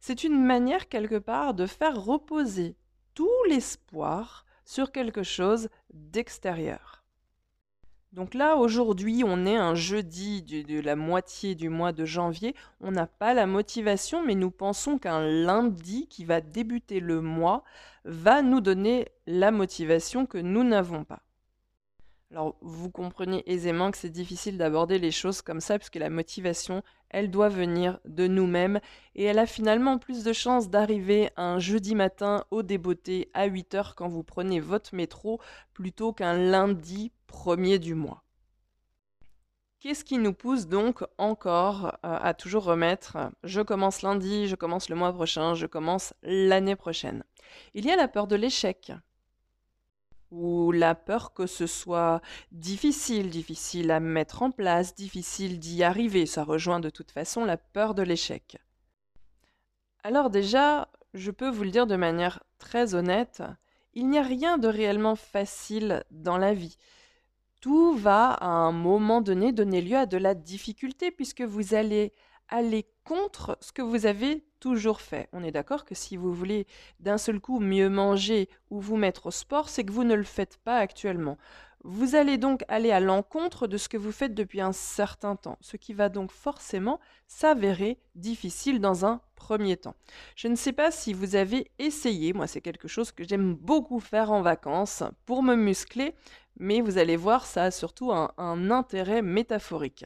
C'est 0.00 0.24
une 0.24 0.44
manière 0.44 0.88
quelque 0.88 1.18
part 1.18 1.54
de 1.54 1.66
faire 1.66 2.02
reposer 2.02 2.76
tout 3.14 3.30
l'espoir 3.48 4.44
sur 4.64 4.92
quelque 4.92 5.22
chose 5.22 5.68
d'extérieur. 5.92 7.01
Donc 8.12 8.34
là, 8.34 8.56
aujourd'hui, 8.56 9.22
on 9.24 9.46
est 9.46 9.56
un 9.56 9.74
jeudi 9.74 10.42
de, 10.42 10.80
la 10.80 10.96
moitié 10.96 11.54
du 11.54 11.70
mois 11.70 11.92
de 11.92 12.04
janvier. 12.04 12.54
On 12.80 12.90
n'a 12.90 13.06
pas 13.06 13.32
la 13.32 13.46
motivation, 13.46 14.22
mais 14.22 14.34
nous 14.34 14.50
pensons 14.50 14.98
qu'un 14.98 15.26
lundi 15.26 16.06
qui 16.08 16.26
va 16.26 16.42
débuter 16.42 17.00
le 17.00 17.22
mois 17.22 17.64
va 18.04 18.42
nous 18.42 18.60
donner 18.60 19.08
la 19.26 19.50
motivation 19.50 20.26
que 20.26 20.36
nous 20.36 20.62
n'avons 20.62 21.04
pas. 21.04 21.22
Alors, 22.30 22.56
vous 22.60 22.90
comprenez 22.90 23.42
aisément 23.50 23.90
que 23.90 23.98
c'est 23.98 24.10
difficile 24.10 24.58
d'aborder 24.58 24.98
les 24.98 25.10
choses 25.10 25.40
comme 25.40 25.60
ça, 25.60 25.78
puisque 25.78 25.96
la 25.96 26.10
motivation, 26.10 26.82
elle 27.12 27.30
doit 27.30 27.48
venir 27.48 27.98
de 28.04 28.26
nous-mêmes, 28.26 28.80
et 29.14 29.24
elle 29.24 29.38
a 29.38 29.46
finalement 29.46 29.98
plus 29.98 30.24
de 30.24 30.32
chances 30.32 30.68
d'arriver 30.68 31.30
un 31.36 31.58
jeudi 31.58 31.94
matin 31.94 32.44
au 32.50 32.62
débeauté 32.62 33.30
à 33.34 33.46
8 33.46 33.74
heures 33.74 33.94
quand 33.94 34.08
vous 34.08 34.24
prenez 34.24 34.60
votre 34.60 34.94
métro, 34.94 35.40
plutôt 35.72 36.12
qu'un 36.12 36.34
lundi 36.34 37.12
premier 37.26 37.78
du 37.78 37.94
mois. 37.94 38.22
Qu'est-ce 39.82 40.04
qui 40.04 40.18
nous 40.18 40.32
pousse 40.32 40.68
donc 40.68 41.02
encore 41.18 41.86
euh, 41.86 42.16
à 42.22 42.34
toujours 42.34 42.62
remettre 42.62 43.18
je 43.42 43.60
commence 43.60 44.02
lundi, 44.02 44.46
je 44.46 44.54
commence 44.54 44.88
le 44.88 44.94
mois 44.94 45.12
prochain, 45.12 45.54
je 45.54 45.66
commence 45.66 46.14
l'année 46.22 46.76
prochaine? 46.76 47.24
Il 47.74 47.84
y 47.84 47.90
a 47.90 47.96
la 47.96 48.06
peur 48.06 48.28
de 48.28 48.36
l'échec, 48.36 48.92
ou 50.32 50.72
la 50.72 50.96
peur 50.96 51.32
que 51.32 51.46
ce 51.46 51.68
soit 51.68 52.20
difficile, 52.50 53.30
difficile 53.30 53.92
à 53.92 54.00
mettre 54.00 54.42
en 54.42 54.50
place, 54.50 54.96
difficile 54.96 55.60
d'y 55.60 55.84
arriver. 55.84 56.26
Ça 56.26 56.42
rejoint 56.42 56.80
de 56.80 56.90
toute 56.90 57.12
façon 57.12 57.44
la 57.44 57.56
peur 57.56 57.94
de 57.94 58.02
l'échec. 58.02 58.56
Alors 60.02 60.30
déjà, 60.30 60.88
je 61.14 61.30
peux 61.30 61.48
vous 61.48 61.62
le 61.62 61.70
dire 61.70 61.86
de 61.86 61.94
manière 61.94 62.42
très 62.58 62.96
honnête, 62.96 63.44
il 63.94 64.08
n'y 64.08 64.18
a 64.18 64.22
rien 64.22 64.58
de 64.58 64.66
réellement 64.66 65.14
facile 65.14 66.02
dans 66.10 66.38
la 66.38 66.54
vie 66.54 66.76
tout 67.62 67.94
va 67.94 68.32
à 68.32 68.48
un 68.48 68.72
moment 68.72 69.22
donné 69.22 69.52
donner 69.52 69.80
lieu 69.80 69.96
à 69.96 70.04
de 70.04 70.18
la 70.18 70.34
difficulté 70.34 71.12
puisque 71.12 71.42
vous 71.42 71.74
allez 71.74 72.12
aller 72.48 72.91
contre 73.04 73.58
ce 73.60 73.72
que 73.72 73.82
vous 73.82 74.06
avez 74.06 74.44
toujours 74.60 75.00
fait. 75.00 75.28
On 75.32 75.42
est 75.42 75.50
d'accord 75.50 75.84
que 75.84 75.94
si 75.94 76.16
vous 76.16 76.32
voulez 76.32 76.66
d'un 77.00 77.18
seul 77.18 77.40
coup 77.40 77.58
mieux 77.58 77.88
manger 77.88 78.48
ou 78.70 78.80
vous 78.80 78.96
mettre 78.96 79.26
au 79.26 79.30
sport, 79.30 79.68
c'est 79.68 79.84
que 79.84 79.92
vous 79.92 80.04
ne 80.04 80.14
le 80.14 80.22
faites 80.22 80.58
pas 80.58 80.78
actuellement. 80.78 81.36
Vous 81.84 82.14
allez 82.14 82.38
donc 82.38 82.62
aller 82.68 82.92
à 82.92 83.00
l'encontre 83.00 83.66
de 83.66 83.76
ce 83.76 83.88
que 83.88 83.96
vous 83.96 84.12
faites 84.12 84.34
depuis 84.34 84.60
un 84.60 84.70
certain 84.70 85.34
temps, 85.34 85.58
ce 85.60 85.76
qui 85.76 85.94
va 85.94 86.08
donc 86.08 86.30
forcément 86.30 87.00
s'avérer 87.26 87.98
difficile 88.14 88.80
dans 88.80 89.04
un 89.04 89.20
premier 89.34 89.76
temps. 89.76 89.96
Je 90.36 90.46
ne 90.46 90.54
sais 90.54 90.72
pas 90.72 90.92
si 90.92 91.12
vous 91.12 91.34
avez 91.34 91.72
essayé, 91.80 92.32
moi 92.32 92.46
c'est 92.46 92.60
quelque 92.60 92.86
chose 92.86 93.10
que 93.10 93.24
j'aime 93.24 93.54
beaucoup 93.54 93.98
faire 93.98 94.30
en 94.30 94.42
vacances 94.42 95.02
pour 95.26 95.42
me 95.42 95.56
muscler, 95.56 96.14
mais 96.56 96.80
vous 96.80 96.98
allez 96.98 97.16
voir, 97.16 97.46
ça 97.46 97.64
a 97.64 97.70
surtout 97.72 98.12
un, 98.12 98.70
intérêt 98.70 99.20
métaphorique. 99.20 100.04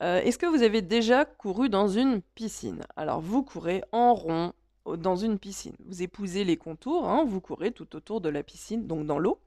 Euh, 0.00 0.20
est-ce 0.22 0.38
que 0.38 0.46
vous 0.46 0.62
avez 0.62 0.82
déjà 0.82 1.24
couru 1.24 1.68
dans 1.68 1.88
une 1.88 2.22
piscine? 2.22 2.82
Alors, 2.96 3.20
vous 3.20 3.42
courez 3.42 3.82
en 3.92 4.14
rond 4.14 4.52
dans 4.86 5.16
une 5.16 5.38
piscine. 5.38 5.76
Vous 5.86 6.02
épousez 6.02 6.44
les 6.44 6.56
contours, 6.56 7.08
hein, 7.08 7.24
vous 7.26 7.40
courez 7.40 7.72
tout 7.72 7.94
autour 7.96 8.20
de 8.20 8.28
la 8.28 8.42
piscine, 8.42 8.86
donc 8.86 9.06
dans 9.06 9.18
l'eau. 9.18 9.40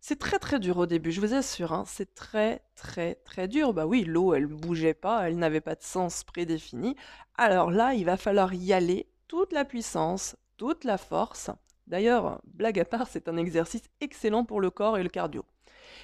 C'est 0.00 0.18
très 0.18 0.38
très 0.38 0.58
dur 0.58 0.76
au 0.76 0.86
début, 0.86 1.12
je 1.12 1.20
vous 1.20 1.32
assure, 1.32 1.72
hein, 1.72 1.84
c'est 1.86 2.14
très 2.14 2.62
très 2.74 3.14
très 3.24 3.48
dur. 3.48 3.72
Bah 3.72 3.86
oui, 3.86 4.04
l'eau, 4.04 4.34
elle 4.34 4.48
ne 4.48 4.54
bougeait 4.54 4.94
pas, 4.94 5.26
elle 5.26 5.38
n'avait 5.38 5.62
pas 5.62 5.74
de 5.74 5.82
sens 5.82 6.24
prédéfini. 6.24 6.94
Alors 7.36 7.70
là, 7.70 7.94
il 7.94 8.04
va 8.04 8.18
falloir 8.18 8.52
y 8.52 8.74
aller, 8.74 9.06
toute 9.28 9.52
la 9.52 9.64
puissance, 9.64 10.36
toute 10.58 10.84
la 10.84 10.98
force. 10.98 11.50
D'ailleurs, 11.86 12.40
blague 12.44 12.78
à 12.78 12.84
part, 12.84 13.08
c'est 13.08 13.28
un 13.28 13.36
exercice 13.36 13.84
excellent 14.00 14.44
pour 14.44 14.60
le 14.60 14.70
corps 14.70 14.98
et 14.98 15.02
le 15.02 15.08
cardio. 15.08 15.44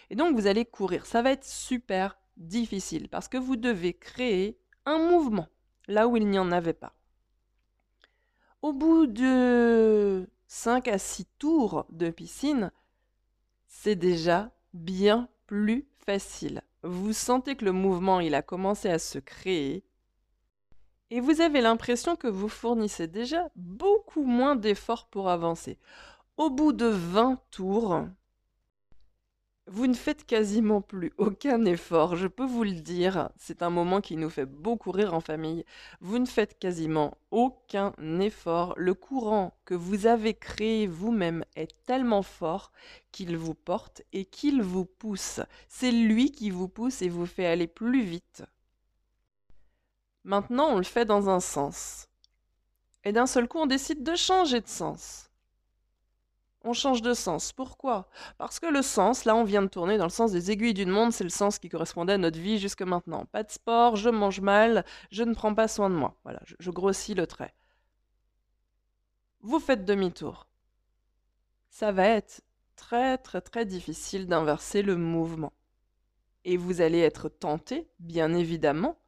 Et 0.08 0.14
donc, 0.14 0.34
vous 0.34 0.46
allez 0.46 0.64
courir. 0.64 1.06
Ça 1.06 1.22
va 1.22 1.32
être 1.32 1.44
super 1.44 2.16
difficile 2.40 3.08
parce 3.08 3.28
que 3.28 3.36
vous 3.36 3.56
devez 3.56 3.94
créer 3.94 4.58
un 4.86 4.98
mouvement 4.98 5.46
là 5.86 6.08
où 6.08 6.16
il 6.16 6.26
n'y 6.26 6.38
en 6.38 6.50
avait 6.50 6.72
pas. 6.72 6.94
Au 8.62 8.72
bout 8.72 9.06
de 9.06 10.28
5 10.48 10.88
à 10.88 10.98
6 10.98 11.26
tours 11.38 11.86
de 11.90 12.10
piscine, 12.10 12.72
c'est 13.68 13.96
déjà 13.96 14.50
bien 14.74 15.28
plus 15.46 15.86
facile. 16.04 16.62
Vous 16.82 17.12
sentez 17.12 17.56
que 17.56 17.64
le 17.64 17.72
mouvement, 17.72 18.20
il 18.20 18.34
a 18.34 18.42
commencé 18.42 18.88
à 18.88 18.98
se 18.98 19.18
créer 19.18 19.84
et 21.10 21.20
vous 21.20 21.40
avez 21.40 21.60
l'impression 21.60 22.14
que 22.16 22.28
vous 22.28 22.48
fournissez 22.48 23.08
déjà 23.08 23.50
beaucoup 23.56 24.24
moins 24.24 24.54
d'efforts 24.54 25.08
pour 25.08 25.28
avancer. 25.28 25.78
Au 26.36 26.50
bout 26.50 26.72
de 26.72 26.86
20 26.86 27.40
tours, 27.50 28.06
vous 29.66 29.86
ne 29.86 29.94
faites 29.94 30.26
quasiment 30.26 30.80
plus 30.80 31.12
aucun 31.16 31.64
effort, 31.64 32.16
je 32.16 32.26
peux 32.26 32.44
vous 32.44 32.64
le 32.64 32.80
dire, 32.80 33.30
c'est 33.36 33.62
un 33.62 33.70
moment 33.70 34.00
qui 34.00 34.16
nous 34.16 34.30
fait 34.30 34.46
beaucoup 34.46 34.90
rire 34.90 35.14
en 35.14 35.20
famille. 35.20 35.64
Vous 36.00 36.18
ne 36.18 36.26
faites 36.26 36.58
quasiment 36.58 37.16
aucun 37.30 37.94
effort. 38.20 38.74
Le 38.76 38.94
courant 38.94 39.54
que 39.64 39.74
vous 39.74 40.06
avez 40.06 40.34
créé 40.34 40.88
vous-même 40.88 41.44
est 41.54 41.72
tellement 41.86 42.22
fort 42.22 42.72
qu'il 43.12 43.36
vous 43.36 43.54
porte 43.54 44.02
et 44.12 44.24
qu'il 44.24 44.60
vous 44.60 44.86
pousse. 44.86 45.40
C'est 45.68 45.92
lui 45.92 46.32
qui 46.32 46.50
vous 46.50 46.68
pousse 46.68 47.00
et 47.02 47.08
vous 47.08 47.26
fait 47.26 47.46
aller 47.46 47.68
plus 47.68 48.02
vite. 48.02 48.42
Maintenant, 50.24 50.70
on 50.70 50.78
le 50.78 50.84
fait 50.84 51.04
dans 51.04 51.30
un 51.30 51.40
sens. 51.40 52.08
Et 53.04 53.12
d'un 53.12 53.26
seul 53.26 53.48
coup, 53.48 53.58
on 53.58 53.66
décide 53.66 54.02
de 54.02 54.14
changer 54.16 54.60
de 54.60 54.68
sens. 54.68 55.29
On 56.62 56.72
change 56.74 57.00
de 57.00 57.14
sens. 57.14 57.52
Pourquoi? 57.52 58.08
Parce 58.36 58.60
que 58.60 58.66
le 58.66 58.82
sens, 58.82 59.24
là, 59.24 59.34
on 59.34 59.44
vient 59.44 59.62
de 59.62 59.68
tourner 59.68 59.96
dans 59.96 60.04
le 60.04 60.10
sens 60.10 60.32
des 60.32 60.50
aiguilles 60.50 60.74
d'une 60.74 60.90
montre, 60.90 61.14
c'est 61.14 61.24
le 61.24 61.30
sens 61.30 61.58
qui 61.58 61.68
correspondait 61.68 62.12
à 62.14 62.18
notre 62.18 62.38
vie 62.38 62.58
jusque 62.58 62.82
maintenant. 62.82 63.24
Pas 63.26 63.42
de 63.42 63.50
sport, 63.50 63.96
je 63.96 64.10
mange 64.10 64.40
mal, 64.40 64.84
je 65.10 65.22
ne 65.22 65.34
prends 65.34 65.54
pas 65.54 65.68
soin 65.68 65.88
de 65.88 65.94
moi. 65.94 66.16
Voilà, 66.24 66.40
je, 66.44 66.54
je 66.58 66.70
grossis 66.70 67.14
le 67.14 67.26
trait. 67.26 67.54
Vous 69.40 69.58
faites 69.58 69.86
demi-tour. 69.86 70.46
Ça 71.70 71.92
va 71.92 72.06
être 72.08 72.42
très 72.76 73.16
très 73.18 73.40
très 73.40 73.64
difficile 73.64 74.26
d'inverser 74.26 74.82
le 74.82 74.96
mouvement. 74.96 75.52
Et 76.44 76.56
vous 76.56 76.80
allez 76.80 77.00
être 77.00 77.28
tenté, 77.28 77.88
bien 77.98 78.32
évidemment, 78.34 78.98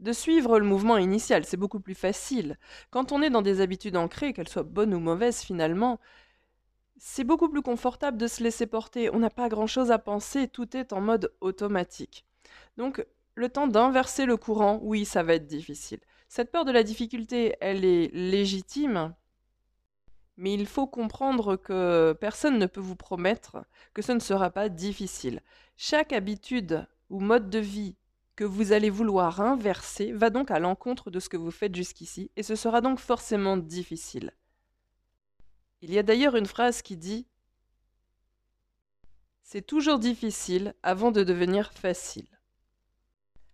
de 0.00 0.12
suivre 0.12 0.58
le 0.58 0.66
mouvement 0.66 0.96
initial. 0.96 1.44
C'est 1.44 1.56
beaucoup 1.56 1.80
plus 1.80 1.94
facile. 1.94 2.58
Quand 2.90 3.12
on 3.12 3.22
est 3.22 3.30
dans 3.30 3.42
des 3.42 3.60
habitudes 3.60 3.96
ancrées, 3.96 4.32
qu'elles 4.32 4.48
soient 4.48 4.62
bonnes 4.62 4.94
ou 4.94 5.00
mauvaises 5.00 5.40
finalement, 5.42 5.98
c'est 6.98 7.24
beaucoup 7.24 7.48
plus 7.48 7.62
confortable 7.62 8.18
de 8.18 8.26
se 8.26 8.42
laisser 8.42 8.66
porter. 8.66 9.10
On 9.14 9.18
n'a 9.18 9.30
pas 9.30 9.48
grand-chose 9.48 9.90
à 9.90 9.98
penser, 9.98 10.48
tout 10.48 10.76
est 10.76 10.92
en 10.92 11.00
mode 11.00 11.32
automatique. 11.40 12.24
Donc, 12.76 13.04
le 13.34 13.48
temps 13.48 13.68
d'inverser 13.68 14.26
le 14.26 14.36
courant, 14.36 14.80
oui, 14.82 15.04
ça 15.04 15.22
va 15.22 15.34
être 15.34 15.46
difficile. 15.46 16.00
Cette 16.28 16.50
peur 16.50 16.64
de 16.64 16.72
la 16.72 16.82
difficulté, 16.82 17.54
elle 17.60 17.84
est 17.84 18.10
légitime, 18.12 19.14
mais 20.36 20.54
il 20.54 20.66
faut 20.66 20.86
comprendre 20.86 21.56
que 21.56 22.16
personne 22.20 22.58
ne 22.58 22.66
peut 22.66 22.80
vous 22.80 22.96
promettre 22.96 23.58
que 23.94 24.02
ce 24.02 24.12
ne 24.12 24.20
sera 24.20 24.50
pas 24.50 24.68
difficile. 24.68 25.40
Chaque 25.76 26.12
habitude 26.12 26.86
ou 27.10 27.20
mode 27.20 27.48
de 27.48 27.58
vie 27.58 27.96
que 28.36 28.44
vous 28.44 28.72
allez 28.72 28.90
vouloir 28.90 29.40
inverser 29.40 30.12
va 30.12 30.30
donc 30.30 30.50
à 30.50 30.60
l'encontre 30.60 31.10
de 31.10 31.18
ce 31.18 31.28
que 31.28 31.36
vous 31.36 31.50
faites 31.50 31.74
jusqu'ici, 31.74 32.30
et 32.36 32.42
ce 32.42 32.54
sera 32.54 32.80
donc 32.80 33.00
forcément 33.00 33.56
difficile. 33.56 34.32
Il 35.80 35.92
y 35.92 35.98
a 35.98 36.02
d'ailleurs 36.02 36.36
une 36.36 36.46
phrase 36.46 36.82
qui 36.82 36.96
dit 36.96 37.26
C'est 39.42 39.66
toujours 39.66 39.98
difficile 39.98 40.74
avant 40.82 41.12
de 41.12 41.22
devenir 41.22 41.72
facile. 41.72 42.26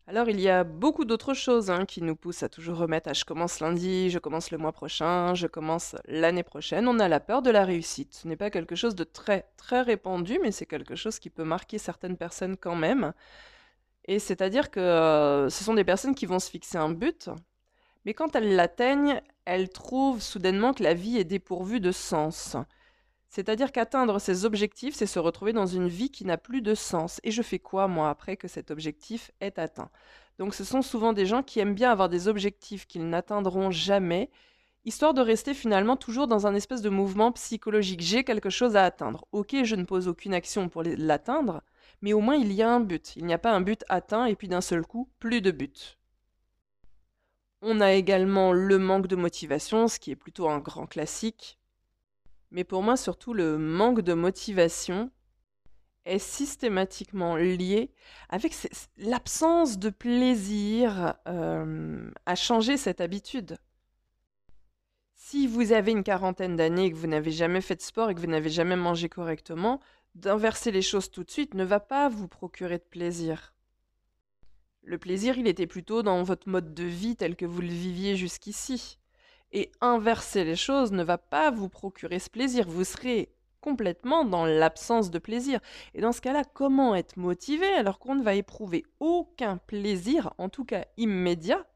Alors 0.06 0.28
il 0.28 0.38
y 0.38 0.50
a 0.50 0.64
beaucoup 0.64 1.06
d'autres 1.06 1.32
choses 1.32 1.70
hein, 1.70 1.86
qui 1.86 2.02
nous 2.02 2.14
poussent 2.16 2.42
à 2.42 2.50
toujours 2.50 2.76
remettre 2.76 3.08
à 3.08 3.14
je 3.14 3.24
commence 3.24 3.60
lundi, 3.60 4.10
je 4.10 4.18
commence 4.18 4.50
le 4.50 4.58
mois 4.58 4.72
prochain, 4.72 5.34
je 5.34 5.46
commence 5.46 5.96
l'année 6.06 6.42
prochaine. 6.42 6.88
On 6.88 6.98
a 6.98 7.08
la 7.08 7.20
peur 7.20 7.40
de 7.40 7.50
la 7.50 7.64
réussite. 7.64 8.14
Ce 8.14 8.28
n'est 8.28 8.36
pas 8.36 8.50
quelque 8.50 8.74
chose 8.74 8.94
de 8.94 9.04
très 9.04 9.46
très 9.56 9.80
répandu, 9.80 10.38
mais 10.42 10.52
c'est 10.52 10.66
quelque 10.66 10.94
chose 10.94 11.18
qui 11.18 11.30
peut 11.30 11.44
marquer 11.44 11.78
certaines 11.78 12.18
personnes 12.18 12.56
quand 12.56 12.76
même. 12.76 13.14
Et 14.06 14.18
c'est-à-dire 14.18 14.70
que 14.70 14.80
euh, 14.80 15.48
ce 15.48 15.64
sont 15.64 15.74
des 15.74 15.84
personnes 15.84 16.14
qui 16.14 16.26
vont 16.26 16.38
se 16.38 16.50
fixer 16.50 16.76
un 16.76 16.90
but, 16.90 17.30
mais 18.04 18.14
quand 18.14 18.36
elles 18.36 18.54
l'atteignent, 18.54 19.20
elles 19.44 19.68
trouvent 19.68 20.22
soudainement 20.22 20.72
que 20.74 20.82
la 20.82 20.94
vie 20.94 21.18
est 21.18 21.24
dépourvue 21.24 21.80
de 21.80 21.92
sens. 21.92 22.56
C'est-à-dire 23.28 23.72
qu'atteindre 23.72 24.20
ces 24.20 24.44
objectifs, 24.44 24.94
c'est 24.94 25.06
se 25.06 25.18
retrouver 25.18 25.52
dans 25.52 25.66
une 25.66 25.88
vie 25.88 26.10
qui 26.10 26.24
n'a 26.24 26.38
plus 26.38 26.62
de 26.62 26.74
sens. 26.74 27.20
Et 27.24 27.32
je 27.32 27.42
fais 27.42 27.58
quoi, 27.58 27.88
moi, 27.88 28.08
après 28.08 28.36
que 28.36 28.46
cet 28.46 28.70
objectif 28.70 29.32
est 29.40 29.58
atteint? 29.58 29.90
Donc 30.38 30.54
ce 30.54 30.64
sont 30.64 30.82
souvent 30.82 31.12
des 31.12 31.26
gens 31.26 31.42
qui 31.42 31.60
aiment 31.60 31.74
bien 31.74 31.90
avoir 31.90 32.08
des 32.08 32.28
objectifs 32.28 32.86
qu'ils 32.86 33.08
n'atteindront 33.08 33.70
jamais. 33.70 34.30
histoire 34.84 35.14
de 35.14 35.20
rester 35.20 35.54
finalement 35.54 35.96
toujours 35.96 36.26
dans 36.26 36.46
un 36.46 36.54
espèce 36.54 36.82
de 36.82 36.90
mouvement 36.90 37.32
psychologique. 37.32 38.02
J'ai 38.02 38.24
quelque 38.24 38.50
chose 38.50 38.76
à 38.76 38.84
atteindre. 38.84 39.26
Ok, 39.32 39.56
je 39.64 39.76
ne 39.76 39.84
pose 39.84 40.08
aucune 40.08 40.34
action 40.34 40.68
pour 40.68 40.82
l'atteindre, 40.82 41.62
mais 42.02 42.12
au 42.12 42.20
moins 42.20 42.36
il 42.36 42.52
y 42.52 42.62
a 42.62 42.70
un 42.70 42.80
but. 42.80 43.16
Il 43.16 43.24
n'y 43.26 43.34
a 43.34 43.38
pas 43.38 43.52
un 43.52 43.60
but 43.60 43.84
atteint 43.88 44.26
et 44.26 44.36
puis 44.36 44.48
d'un 44.48 44.60
seul 44.60 44.86
coup, 44.86 45.08
plus 45.18 45.40
de 45.40 45.50
but. 45.50 45.98
On 47.66 47.80
a 47.80 47.92
également 47.92 48.52
le 48.52 48.78
manque 48.78 49.06
de 49.06 49.16
motivation, 49.16 49.88
ce 49.88 49.98
qui 49.98 50.10
est 50.10 50.16
plutôt 50.16 50.50
un 50.50 50.58
grand 50.58 50.86
classique. 50.86 51.58
Mais 52.50 52.62
pour 52.62 52.82
moi, 52.82 52.98
surtout, 52.98 53.32
le 53.32 53.56
manque 53.56 54.02
de 54.02 54.12
motivation 54.12 55.10
est 56.04 56.18
systématiquement 56.18 57.36
lié 57.36 57.90
avec 58.28 58.54
l'absence 58.98 59.78
de 59.78 59.88
plaisir 59.88 61.14
euh, 61.26 62.10
à 62.26 62.34
changer 62.34 62.76
cette 62.76 63.00
habitude. 63.00 63.56
Si 65.14 65.46
vous 65.46 65.72
avez 65.72 65.92
une 65.92 66.04
quarantaine 66.04 66.56
d'années 66.56 66.84
et 66.84 66.90
que 66.90 66.96
vous 66.96 67.06
n'avez 67.06 67.32
jamais 67.32 67.62
fait 67.62 67.76
de 67.76 67.80
sport 67.80 68.10
et 68.10 68.14
que 68.14 68.20
vous 68.20 68.26
n'avez 68.26 68.50
jamais 68.50 68.76
mangé 68.76 69.08
correctement, 69.08 69.80
d'inverser 70.14 70.70
les 70.70 70.82
choses 70.82 71.10
tout 71.10 71.24
de 71.24 71.30
suite 71.30 71.54
ne 71.54 71.64
va 71.64 71.80
pas 71.80 72.10
vous 72.10 72.28
procurer 72.28 72.76
de 72.76 72.84
plaisir. 72.84 73.53
Le 74.86 74.98
plaisir, 74.98 75.38
il 75.38 75.46
était 75.46 75.66
plutôt 75.66 76.02
dans 76.02 76.22
votre 76.22 76.46
mode 76.46 76.74
de 76.74 76.84
vie 76.84 77.16
tel 77.16 77.36
que 77.36 77.46
vous 77.46 77.62
le 77.62 77.68
viviez 77.68 78.16
jusqu'ici. 78.16 78.98
Et 79.50 79.72
inverser 79.80 80.44
les 80.44 80.56
choses 80.56 80.92
ne 80.92 81.02
va 81.02 81.16
pas 81.16 81.50
vous 81.50 81.70
procurer 81.70 82.18
ce 82.18 82.28
plaisir. 82.28 82.68
Vous 82.68 82.84
serez 82.84 83.32
complètement 83.62 84.26
dans 84.26 84.44
l'absence 84.44 85.10
de 85.10 85.18
plaisir. 85.18 85.58
Et 85.94 86.02
dans 86.02 86.12
ce 86.12 86.20
cas-là, 86.20 86.44
comment 86.44 86.94
être 86.94 87.16
motivé 87.16 87.66
alors 87.68 87.98
qu'on 87.98 88.14
ne 88.14 88.22
va 88.22 88.34
éprouver 88.34 88.84
aucun 89.00 89.56
plaisir, 89.56 90.34
en 90.36 90.50
tout 90.50 90.66
cas 90.66 90.84
immédiat, 90.98 91.66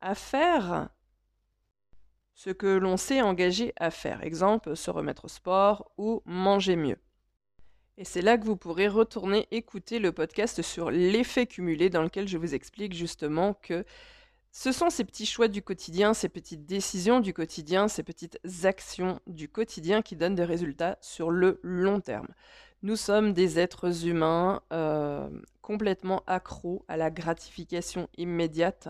à 0.00 0.16
faire 0.16 0.88
ce 2.34 2.50
que 2.50 2.66
l'on 2.66 2.96
s'est 2.96 3.22
engagé 3.22 3.72
à 3.76 3.92
faire? 3.92 4.24
Exemple, 4.24 4.74
se 4.74 4.90
remettre 4.90 5.26
au 5.26 5.28
sport 5.28 5.92
ou 5.96 6.22
manger 6.24 6.74
mieux. 6.74 6.98
Et 7.98 8.04
c'est 8.04 8.22
là 8.22 8.38
que 8.38 8.44
vous 8.44 8.56
pourrez 8.56 8.88
retourner 8.88 9.46
écouter 9.50 9.98
le 9.98 10.12
podcast 10.12 10.62
sur 10.62 10.90
l'effet 10.90 11.46
cumulé 11.46 11.90
dans 11.90 12.02
lequel 12.02 12.26
je 12.26 12.38
vous 12.38 12.54
explique 12.54 12.94
justement 12.94 13.54
que 13.54 13.84
ce 14.50 14.72
sont 14.72 14.90
ces 14.90 15.04
petits 15.04 15.26
choix 15.26 15.48
du 15.48 15.62
quotidien, 15.62 16.14
ces 16.14 16.28
petites 16.28 16.66
décisions 16.66 17.20
du 17.20 17.32
quotidien, 17.32 17.88
ces 17.88 18.02
petites 18.02 18.38
actions 18.64 19.20
du 19.26 19.48
quotidien 19.48 20.02
qui 20.02 20.16
donnent 20.16 20.34
des 20.34 20.44
résultats 20.44 20.98
sur 21.00 21.30
le 21.30 21.58
long 21.62 22.00
terme. 22.00 22.28
Nous 22.82 22.96
sommes 22.96 23.32
des 23.32 23.58
êtres 23.58 24.06
humains 24.06 24.62
euh, 24.72 25.28
complètement 25.62 26.22
accros 26.26 26.84
à 26.88 26.96
la 26.96 27.10
gratification 27.10 28.08
immédiate. 28.18 28.88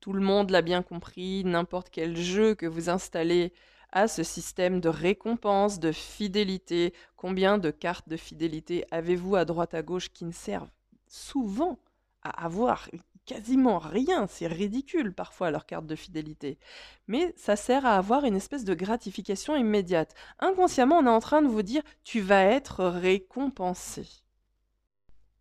Tout 0.00 0.12
le 0.12 0.20
monde 0.20 0.50
l'a 0.50 0.62
bien 0.62 0.82
compris, 0.82 1.42
n'importe 1.44 1.88
quel 1.90 2.16
jeu 2.16 2.54
que 2.54 2.66
vous 2.66 2.90
installez 2.90 3.52
à 3.92 4.08
ce 4.08 4.22
système 4.22 4.80
de 4.80 4.88
récompense, 4.88 5.78
de 5.78 5.92
fidélité. 5.92 6.94
Combien 7.16 7.58
de 7.58 7.70
cartes 7.70 8.08
de 8.08 8.16
fidélité 8.16 8.84
avez-vous 8.90 9.36
à 9.36 9.44
droite 9.44 9.74
à 9.74 9.82
gauche 9.82 10.08
qui 10.08 10.24
ne 10.24 10.32
servent 10.32 10.70
souvent 11.06 11.78
à 12.22 12.44
avoir 12.44 12.88
quasiment 13.26 13.78
rien? 13.78 14.26
C'est 14.26 14.46
ridicule 14.46 15.12
parfois 15.12 15.50
leur 15.50 15.66
carte 15.66 15.86
de 15.86 15.94
fidélité. 15.94 16.58
Mais 17.06 17.34
ça 17.36 17.54
sert 17.56 17.86
à 17.86 17.96
avoir 17.96 18.24
une 18.24 18.36
espèce 18.36 18.64
de 18.64 18.74
gratification 18.74 19.54
immédiate. 19.54 20.14
Inconsciemment, 20.40 20.98
on 20.98 21.06
est 21.06 21.10
en 21.10 21.20
train 21.20 21.42
de 21.42 21.48
vous 21.48 21.62
dire 21.62 21.82
tu 22.02 22.20
vas 22.20 22.44
être 22.44 22.84
récompensé. 22.84 24.22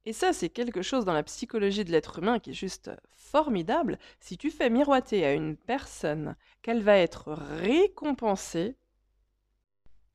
Et 0.06 0.14
ça, 0.14 0.34
c'est 0.34 0.50
quelque 0.50 0.82
chose 0.82 1.06
dans 1.06 1.14
la 1.14 1.24
psychologie 1.24 1.86
de 1.86 1.92
l'être 1.92 2.20
humain 2.20 2.40
qui 2.40 2.52
est 2.52 2.54
juste 2.54 2.92
formidable. 3.16 4.00
Si 4.20 4.38
tu 4.38 4.50
fais 4.50 4.70
miroiter 4.70 5.26
à 5.26 5.34
une 5.34 5.56
personne 5.56 6.36
qu'elle 6.62 6.82
va 6.82 6.98
être 6.98 7.34
récompensée, 7.34 8.76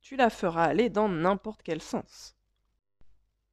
tu 0.00 0.16
la 0.16 0.30
feras 0.30 0.64
aller 0.64 0.88
dans 0.88 1.08
n'importe 1.08 1.62
quel 1.62 1.80
sens. 1.80 2.36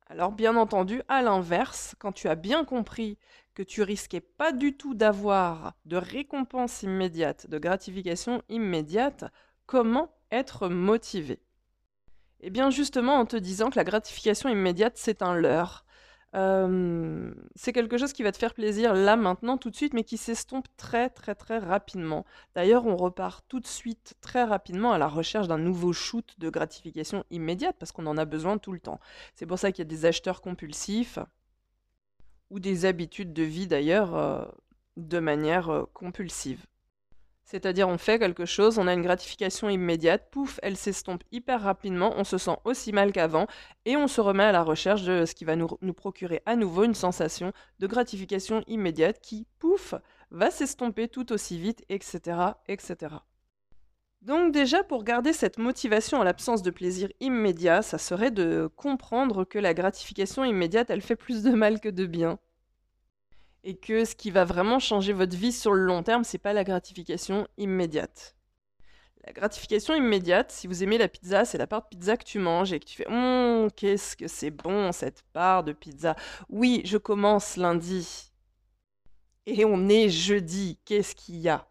Alors 0.08 0.32
bien 0.32 0.56
entendu, 0.56 1.02
à 1.08 1.22
l'inverse, 1.22 1.96
quand 1.98 2.12
tu 2.12 2.28
as 2.28 2.36
bien 2.36 2.66
compris 2.66 3.18
que 3.56 3.64
tu 3.64 3.82
risquais 3.82 4.22
pas 4.22 4.52
du 4.52 4.76
tout 4.76 4.94
d'avoir 4.94 5.74
de 5.86 5.98
récompense 5.98 6.84
immédiate, 6.84 7.50
de 7.50 7.58
gratification 7.58 8.44
immédiate, 8.50 9.26
comment 9.66 10.14
être 10.32 10.68
motivé? 10.68 11.40
Eh 12.42 12.50
bien 12.50 12.70
justement 12.70 13.16
en 13.16 13.26
te 13.26 13.38
disant 13.38 13.70
que 13.70 13.78
la 13.78 13.84
gratification 13.84 14.50
immédiate 14.50 14.98
c'est 14.98 15.22
un 15.22 15.36
leurre. 15.36 15.86
Euh, 16.36 17.32
c'est 17.56 17.74
quelque 17.74 17.98
chose 17.98 18.12
qui 18.14 18.24
va 18.24 18.32
te 18.32 18.38
faire 18.38 18.54
plaisir 18.54 18.94
là, 18.94 19.16
maintenant, 19.16 19.58
tout 19.58 19.70
de 19.70 19.76
suite, 19.76 19.94
mais 19.94 20.04
qui 20.04 20.18
s'estompe 20.18 20.68
très 20.78 21.10
très 21.10 21.36
très 21.36 21.60
rapidement. 21.60 22.26
D'ailleurs, 22.56 22.86
on 22.86 22.96
repart 22.96 23.46
tout 23.48 23.60
de 23.60 23.68
suite 23.68 24.16
très 24.22 24.44
rapidement 24.44 24.94
à 24.94 24.98
la 24.98 25.08
recherche 25.08 25.48
d'un 25.48 25.60
nouveau 25.60 25.94
shoot 25.94 26.36
de 26.40 26.50
gratification 26.50 27.24
immédiate 27.30 27.76
parce 27.78 27.92
qu'on 27.92 28.08
en 28.08 28.18
a 28.18 28.26
besoin 28.26 28.58
tout 28.58 28.74
le 28.74 28.80
temps. 28.80 29.00
C'est 29.36 29.46
pour 29.46 29.60
ça 29.60 29.72
qu'il 29.72 29.84
y 29.84 29.88
a 29.88 29.90
des 29.90 30.06
acheteurs 30.06 30.42
compulsifs 30.42 31.20
ou 32.50 32.60
des 32.60 32.86
habitudes 32.86 33.34
de 33.34 33.44
vie 33.44 33.68
d'ailleurs 33.68 34.16
euh, 34.16 34.46
de 34.98 35.20
manière 35.20 35.70
euh, 35.70 35.84
compulsive. 35.94 36.66
C'est-à-dire 37.46 37.90
on 37.90 37.98
fait 37.98 38.20
quelque 38.20 38.46
chose, 38.46 38.78
on 38.80 38.88
a 38.88 38.94
une 38.94 39.02
gratification 39.02 39.70
immédiate, 39.70 40.30
pouf, 40.32 40.60
elle 40.64 40.78
s'estompe 40.78 41.24
hyper 41.32 41.62
rapidement, 41.62 42.14
on 42.18 42.24
se 42.24 42.38
sent 42.38 42.58
aussi 42.64 42.94
mal 42.94 43.12
qu'avant, 43.12 43.48
et 43.86 43.98
on 43.98 44.08
se 44.08 44.22
remet 44.22 44.44
à 44.44 44.52
la 44.52 44.64
recherche 44.64 45.04
de 45.04 45.26
ce 45.26 45.36
qui 45.36 45.46
va 45.46 45.56
nous, 45.56 45.68
procurer 45.94 46.42
à 46.46 46.56
nouveau 46.56 46.84
une 46.84 46.96
sensation 46.96 47.52
de 47.80 47.88
gratification 47.88 48.64
immédiate 48.68 49.20
qui, 49.22 49.46
pouf, 49.60 49.94
va 50.32 50.52
s'estomper 50.52 51.10
tout 51.10 51.32
aussi 51.32 51.60
vite, 51.60 51.84
etc., 51.90 52.38
etc. 52.68 53.16
Donc 54.22 54.54
déjà, 54.54 54.84
pour 54.84 55.04
garder 55.04 55.34
cette 55.34 55.58
motivation 55.58 56.20
en 56.20 56.24
l'absence 56.24 56.62
de 56.62 56.72
plaisir 56.72 57.10
immédiat, 57.20 57.82
ça 57.82 57.98
serait 57.98 58.32
de 58.32 58.70
comprendre 58.78 59.44
que 59.44 59.60
la 59.60 59.74
gratification 59.74 60.46
immédiate, 60.46 60.90
elle 60.90 61.02
fait 61.02 61.18
plus 61.18 61.44
de 61.44 61.52
mal 61.52 61.82
que 61.82 61.90
de 61.90 62.06
bien. 62.06 62.40
Et 63.64 63.76
que 63.78 64.06
ce 64.06 64.16
qui 64.16 64.30
va 64.32 64.44
vraiment 64.46 64.80
changer 64.80 65.14
votre 65.14 65.36
vie 65.38 65.54
sur 65.54 65.74
le 65.74 65.84
long 65.84 66.04
terme, 66.04 66.24
c'est 66.24 66.38
pas 66.38 66.54
la 66.54 66.64
gratification 66.64 67.48
immédiate. 67.58 68.36
La 69.26 69.32
gratification 69.32 69.96
immédiate, 69.96 70.52
si 70.52 70.68
vous 70.68 70.84
aimez 70.84 70.98
la 70.98 71.08
pizza, 71.08 71.46
c'est 71.46 71.58
la 71.58 71.68
part 71.68 71.84
de 71.84 71.88
pizza 71.88 72.18
que 72.18 72.26
tu 72.26 72.40
manges 72.40 72.74
et 72.74 72.80
que 72.80 72.86
tu 72.86 72.98
fais 72.98 73.08
Hum, 73.08 73.72
qu'est-ce 73.72 74.18
que 74.18 74.28
c'est 74.28 74.52
bon 74.52 74.92
cette 74.92 75.24
part 75.32 75.64
de 75.64 75.72
pizza. 75.72 76.16
Oui, 76.50 76.82
je 76.84 76.98
commence 76.98 77.56
lundi. 77.56 78.34
Et 79.46 79.64
on 79.64 79.88
est 79.88 80.10
jeudi. 80.10 80.78
Qu'est-ce 80.84 81.16
qu'il 81.16 81.38
y 81.38 81.48
a? 81.48 81.66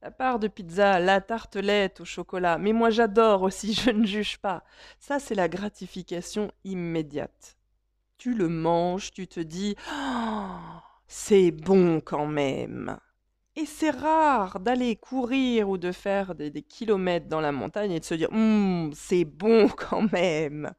La 0.00 0.10
part 0.10 0.38
de 0.38 0.48
pizza, 0.48 0.98
la 1.00 1.20
tartelette 1.20 2.00
au 2.00 2.04
chocolat, 2.04 2.56
mais 2.56 2.72
moi 2.72 2.88
j'adore 2.88 3.42
aussi, 3.42 3.74
je 3.74 3.90
ne 3.90 4.06
juge 4.06 4.38
pas. 4.38 4.64
Ça, 4.98 5.18
c'est 5.18 5.34
la 5.34 5.48
gratification 5.48 6.50
immédiate. 6.64 7.57
Tu 8.18 8.34
le 8.34 8.48
manges, 8.48 9.12
tu 9.12 9.28
te 9.28 9.38
dis 9.38 9.76
oh, 9.92 10.46
c'est 11.06 11.52
bon 11.52 12.00
quand 12.00 12.26
même. 12.26 12.98
Et 13.54 13.64
c'est 13.64 13.90
rare 13.90 14.58
d'aller 14.58 14.96
courir 14.96 15.68
ou 15.68 15.78
de 15.78 15.92
faire 15.92 16.34
des, 16.34 16.50
kilomètres 16.62 17.28
dans 17.28 17.40
la 17.40 17.52
montagne 17.52 17.92
et 17.92 18.00
de 18.00 18.04
se 18.04 18.14
dire 18.14 18.30
hum, 18.32 18.90
c'est 18.92 19.24
bon 19.24 19.68
quand 19.76 20.12
même. 20.12 20.72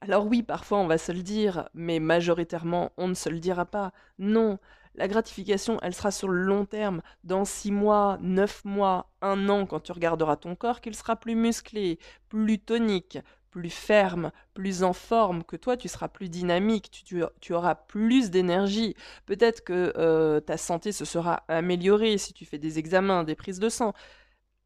Alors 0.00 0.26
oui, 0.26 0.42
parfois 0.42 0.78
on 0.78 0.86
va 0.86 0.96
se 0.96 1.12
le 1.12 1.22
dire, 1.22 1.68
mais 1.74 2.00
majoritairement 2.00 2.92
on 2.96 3.08
ne 3.08 3.14
se 3.14 3.28
le 3.28 3.38
dira 3.38 3.66
pas. 3.66 3.92
Non, 4.18 4.58
la 4.94 5.08
gratification, 5.08 5.78
elle 5.82 5.94
sera 5.94 6.10
sur 6.10 6.28
le 6.28 6.42
long 6.42 6.64
terme, 6.64 7.02
dans 7.22 7.44
six 7.44 7.70
mois, 7.70 8.18
neuf 8.20 8.64
mois, 8.64 9.12
un 9.20 9.48
an, 9.48 9.66
quand 9.66 9.80
tu 9.80 9.92
regarderas 9.92 10.36
ton 10.36 10.56
corps, 10.56 10.80
qu'il 10.80 10.94
sera 10.94 11.16
plus 11.16 11.36
musclé, 11.36 11.98
plus 12.28 12.58
tonique, 12.58 13.18
plus 13.50 13.70
ferme, 13.70 14.30
plus 14.54 14.82
en 14.82 14.92
forme, 14.92 15.44
que 15.44 15.56
toi 15.56 15.76
tu 15.76 15.88
seras 15.88 16.08
plus 16.08 16.28
dynamique, 16.28 17.04
tu, 17.04 17.52
auras 17.52 17.74
plus 17.74 18.30
d'énergie. 18.30 18.94
Peut-être 19.26 19.64
que 19.64 19.92
euh, 19.96 20.40
ta 20.40 20.56
santé 20.56 20.92
se 20.92 21.04
sera 21.04 21.44
améliorée 21.48 22.18
si 22.18 22.32
tu 22.32 22.44
fais 22.44 22.58
des 22.58 22.78
examens, 22.78 23.24
des 23.24 23.34
prises 23.34 23.58
de 23.58 23.68
sang. 23.68 23.92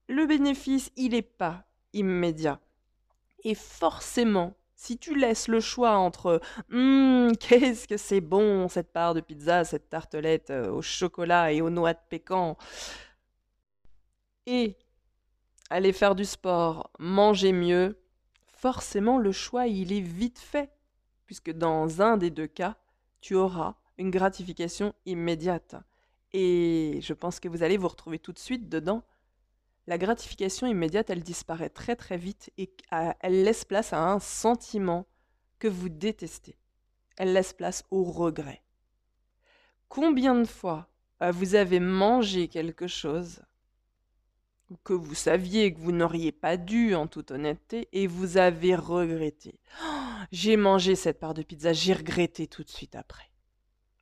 Le 0.09 0.27
bénéfice, 0.27 0.93
il 0.97 1.13
n'est 1.13 1.23
pas 1.23 1.65
immédiat. 1.93 2.61
Et 3.43 3.55
forcément, 3.55 4.55
si 4.75 4.99
tu 4.99 5.15
laisses 5.19 5.49
le 5.49 5.61
choix 5.61 5.97
entre 5.97 6.41
hum, 6.71 7.33
qu'est-ce 7.41 7.89
que 7.89 7.97
c'est 7.97 8.21
bon 8.21 8.69
cette 8.69 8.93
part 8.93 9.15
de 9.15 9.21
pizza, 9.21 9.65
cette 9.65 9.89
tartelette 9.89 10.51
euh, 10.51 10.71
au 10.71 10.83
chocolat 10.83 11.53
et 11.53 11.63
aux 11.63 11.71
noix 11.71 11.95
de 11.95 11.99
pécan, 12.09 12.57
et 14.47 14.77
aller 15.71 15.93
faire 15.93 16.15
du 16.15 16.25
sport, 16.25 16.91
manger 16.99 17.53
mieux, 17.53 17.99
forcément 18.65 19.19
le 19.19 19.31
choix 19.31 19.67
il 19.67 19.93
est 19.93 20.01
vite 20.01 20.39
fait, 20.39 20.71
puisque 21.27 21.51
dans 21.51 22.01
un 22.01 22.17
des 22.17 22.31
deux 22.31 22.47
cas, 22.47 22.79
tu 23.21 23.35
auras 23.35 23.75
une 23.99 24.11
gratification 24.11 24.95
immédiate. 25.05 25.77
Et 26.33 26.99
je 27.03 27.13
pense 27.13 27.41
que 27.41 27.49
vous 27.49 27.63
allez 27.63 27.77
vous 27.77 27.89
retrouver 27.89 28.19
tout 28.19 28.33
de 28.33 28.39
suite 28.39 28.71
dedans 28.71 29.03
la 29.87 29.99
gratification 29.99 30.67
immédiate, 30.67 31.11
elle 31.11 31.23
disparaît 31.23 31.69
très 31.69 31.95
très 31.95 32.17
vite 32.17 32.51
et 32.57 32.75
elle 33.21 33.43
laisse 33.43 33.67
place 33.67 33.93
à 33.93 34.03
un 34.03 34.19
sentiment 34.19 35.07
que 35.59 35.69
vous 35.69 35.91
détestez. 35.91 36.57
Elle 37.19 37.35
laisse 37.35 37.53
place 37.53 37.85
au 37.91 38.03
regret. 38.03 38.63
Combien 39.91 40.35
de 40.37 40.47
fois 40.47 40.89
euh, 41.21 41.33
vous 41.33 41.55
avez 41.55 41.81
mangé 41.81 42.49
quelque 42.49 42.87
chose 42.87 43.43
que 44.83 44.93
vous 44.93 45.15
saviez 45.15 45.73
que 45.73 45.81
vous 45.81 45.93
n'auriez 45.93 46.33
pas 46.33 46.57
dû 46.57 46.95
en 46.95 47.07
toute 47.07 47.31
honnêteté 47.31 47.89
et 47.93 48.07
vous 48.07 48.37
avez 48.37 48.75
regretté. 48.75 49.61
j'ai 50.33 50.57
mangé 50.57 50.95
cette 50.95 51.21
part 51.21 51.35
de 51.35 51.43
pizza, 51.43 51.73
j'ai 51.73 51.93
regretté 51.93 52.47
tout 52.47 52.63
de 52.63 52.71
suite 52.71 52.95
après. 52.95 53.31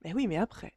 Mais 0.04 0.12
oui, 0.14 0.26
mais 0.26 0.36
après. 0.36 0.74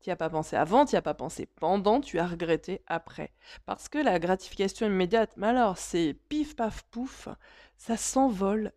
Tu 0.00 0.10
as 0.10 0.16
pas 0.16 0.30
pensé 0.30 0.56
avant, 0.56 0.84
tu 0.84 0.96
as 0.96 1.02
pas 1.02 1.14
pensé 1.14 1.46
pendant, 1.46 2.00
tu 2.00 2.18
as 2.18 2.26
regretté 2.26 2.82
après. 2.86 3.32
Parce 3.66 3.88
que 3.88 3.98
la 3.98 4.18
gratification 4.18 4.86
immédiate, 4.86 5.32
mais 5.36 5.48
alors 5.48 5.78
c'est 5.78 6.14
pif 6.28 6.56
paf 6.56 6.82
pouf, 6.90 7.28
ça 7.76 7.96
s'envole 7.96 8.72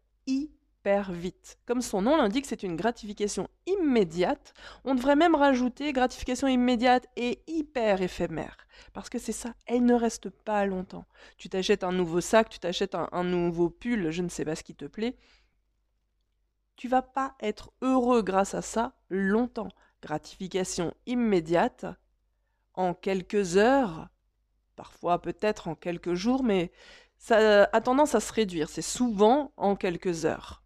vite. 1.12 1.58
Comme 1.66 1.82
son 1.82 2.02
nom 2.02 2.18
l'indique, 2.18 2.46
c'est 2.46 2.64
une 2.64 2.76
gratification 2.76 3.50
immédiate. 3.66 4.54
On 4.84 4.96
devrait 4.96 5.16
même 5.16 5.36
rajouter 5.36 5.94
gratification 5.94 6.48
immédiate 6.48 7.08
et 7.16 7.40
hyper 7.48 8.02
éphémère. 8.02 8.58
Parce 8.94 9.10
que 9.10 9.20
c'est 9.20 9.32
ça, 9.32 9.54
elle 9.66 9.86
ne 9.86 9.94
reste 9.94 10.30
pas 10.30 10.66
longtemps. 10.66 11.06
Tu 11.38 11.50
t'achètes 11.50 11.84
un 11.84 11.92
nouveau 11.92 12.22
sac, 12.22 12.50
tu 12.50 12.60
t'achètes 12.60 12.96
un, 12.96 13.10
un 13.12 13.24
nouveau 13.24 13.70
pull, 13.70 14.12
je 14.12 14.22
ne 14.22 14.30
sais 14.30 14.46
pas 14.46 14.56
ce 14.56 14.64
qui 14.64 14.76
te 14.76 14.86
plaît. 14.86 15.18
Tu 16.76 16.88
vas 16.88 17.02
pas 17.02 17.36
être 17.40 17.72
heureux 17.82 18.22
grâce 18.22 18.54
à 18.54 18.62
ça 18.62 18.94
longtemps 19.10 19.70
gratification 20.06 20.94
immédiate, 21.08 21.86
en 22.76 22.94
quelques 22.94 23.58
heures, 23.58 24.10
parfois 24.76 25.20
peut-être 25.20 25.68
en 25.68 25.76
quelques 25.76 26.14
jours, 26.14 26.44
mais 26.44 26.72
ça 27.18 27.64
a 27.64 27.82
tendance 27.82 28.14
à 28.14 28.20
se 28.20 28.32
réduire, 28.32 28.70
c'est 28.70 28.84
souvent 28.84 29.52
en 29.58 29.76
quelques 29.76 30.26
heures. 30.26 30.65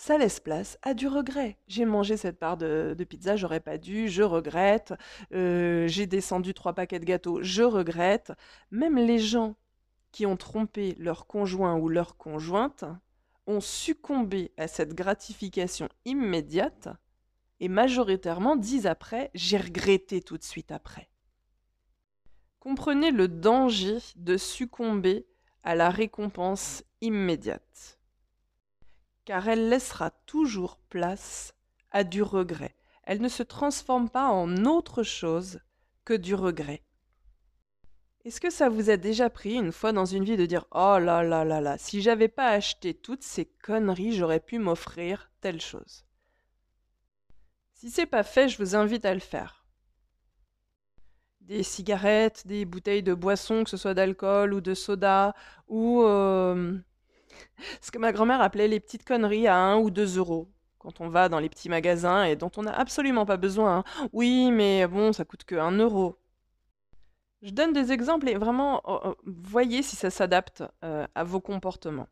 Ça 0.00 0.16
laisse 0.16 0.38
place 0.38 0.78
à 0.82 0.94
du 0.94 1.08
regret. 1.08 1.58
J'ai 1.66 1.84
mangé 1.84 2.16
cette 2.16 2.38
part 2.38 2.56
de, 2.56 2.94
pizza, 3.08 3.34
j'aurais 3.34 3.58
pas 3.58 3.78
dû, 3.78 4.08
je 4.08 4.22
regrette. 4.22 4.94
Euh, 5.34 5.88
j'ai 5.88 6.06
descendu 6.06 6.54
trois 6.54 6.72
paquets 6.72 7.00
de 7.00 7.04
gâteaux, 7.04 7.42
je 7.42 7.64
regrette. 7.64 8.32
Même 8.70 8.96
les 8.96 9.18
gens 9.18 9.56
qui 10.12 10.24
ont 10.24 10.36
trompé 10.36 10.94
leur 11.00 11.26
conjoint 11.26 11.74
ou 11.76 11.88
leur 11.88 12.16
conjointe 12.16 12.84
ont 13.48 13.60
succombé 13.60 14.52
à 14.56 14.68
cette 14.68 14.94
gratification 14.94 15.88
immédiate 16.04 16.88
et 17.58 17.68
majoritairement 17.68 18.54
disent 18.54 18.86
après 18.86 19.32
j'ai 19.34 19.58
regretté 19.58 20.22
tout 20.22 20.38
de 20.38 20.44
suite 20.44 20.70
après. 20.70 21.10
Comprenez 22.60 23.10
le 23.10 23.26
danger 23.26 23.98
de 24.14 24.36
succomber 24.36 25.26
à 25.64 25.74
la 25.74 25.90
récompense 25.90 26.84
immédiate, 27.00 27.97
car 29.28 29.46
elle 29.46 29.68
laissera 29.68 30.10
toujours 30.24 30.78
place 30.88 31.52
à 31.90 32.02
du 32.02 32.22
regret. 32.22 32.74
Elle 33.02 33.20
ne 33.20 33.28
se 33.28 33.42
transforme 33.42 34.08
pas 34.08 34.28
en 34.28 34.64
autre 34.64 35.02
chose 35.02 35.60
que 36.06 36.14
du 36.14 36.34
regret. 36.34 36.82
Est-ce 38.24 38.40
que 38.40 38.48
ça 38.48 38.70
vous 38.70 38.88
a 38.88 38.96
déjà 38.96 39.28
pris 39.28 39.52
une 39.52 39.70
fois 39.70 39.92
dans 39.92 40.06
une 40.06 40.24
vie 40.24 40.38
de 40.38 40.46
dire 40.46 40.64
Oh 40.70 40.96
là 40.98 41.22
là 41.22 41.44
là 41.44 41.60
là, 41.60 41.76
si 41.76 42.00
j'avais 42.00 42.28
pas 42.28 42.48
acheté 42.48 42.94
toutes 42.94 43.22
ces 43.22 43.44
conneries, 43.44 44.16
j'aurais 44.16 44.40
pu 44.40 44.58
m'offrir 44.58 45.30
telle 45.42 45.60
chose? 45.60 46.06
Si 47.74 47.90
c'est 47.90 48.06
pas 48.06 48.22
fait, 48.22 48.48
je 48.48 48.56
vous 48.56 48.76
invite 48.76 49.04
à 49.04 49.12
le 49.12 49.20
faire. 49.20 49.66
Des 51.42 51.62
cigarettes, 51.62 52.46
des 52.46 52.64
bouteilles 52.64 53.02
de 53.02 53.12
boisson, 53.12 53.64
que 53.64 53.68
ce 53.68 53.76
soit 53.76 53.92
d'alcool 53.92 54.54
ou 54.54 54.62
de 54.62 54.72
soda, 54.72 55.34
ou 55.66 56.02
euh, 56.02 56.78
ce 57.80 57.90
que 57.90 57.98
ma 57.98 58.12
grand-mère 58.12 58.40
appelait 58.40 58.68
les 58.68 58.80
petites 58.80 59.04
conneries 59.04 59.46
à 59.46 59.56
1 59.56 59.78
ou 59.78 59.90
2 59.90 60.18
euros. 60.18 60.48
Quand 60.78 61.00
on 61.00 61.08
va 61.08 61.28
dans 61.28 61.40
les 61.40 61.48
petits 61.48 61.68
magasins 61.68 62.24
et 62.24 62.36
dont 62.36 62.50
on 62.56 62.62
n'a 62.62 62.72
absolument 62.72 63.26
pas 63.26 63.36
besoin. 63.36 63.78
Hein. 63.78 64.08
Oui, 64.12 64.50
mais 64.52 64.86
bon, 64.86 65.12
ça 65.12 65.24
coûte 65.24 65.44
que 65.44 65.56
1 65.56 65.72
euro. 65.78 66.16
Je 67.42 67.50
donne 67.50 67.72
des 67.72 67.92
exemples 67.92 68.28
et 68.28 68.34
vraiment, 68.34 68.80
oh, 68.84 69.00
oh, 69.04 69.16
voyez 69.26 69.82
si 69.82 69.96
ça 69.96 70.10
s'adapte 70.10 70.64
euh, 70.84 71.06
à 71.14 71.24
vos 71.24 71.40
comportements 71.40 72.08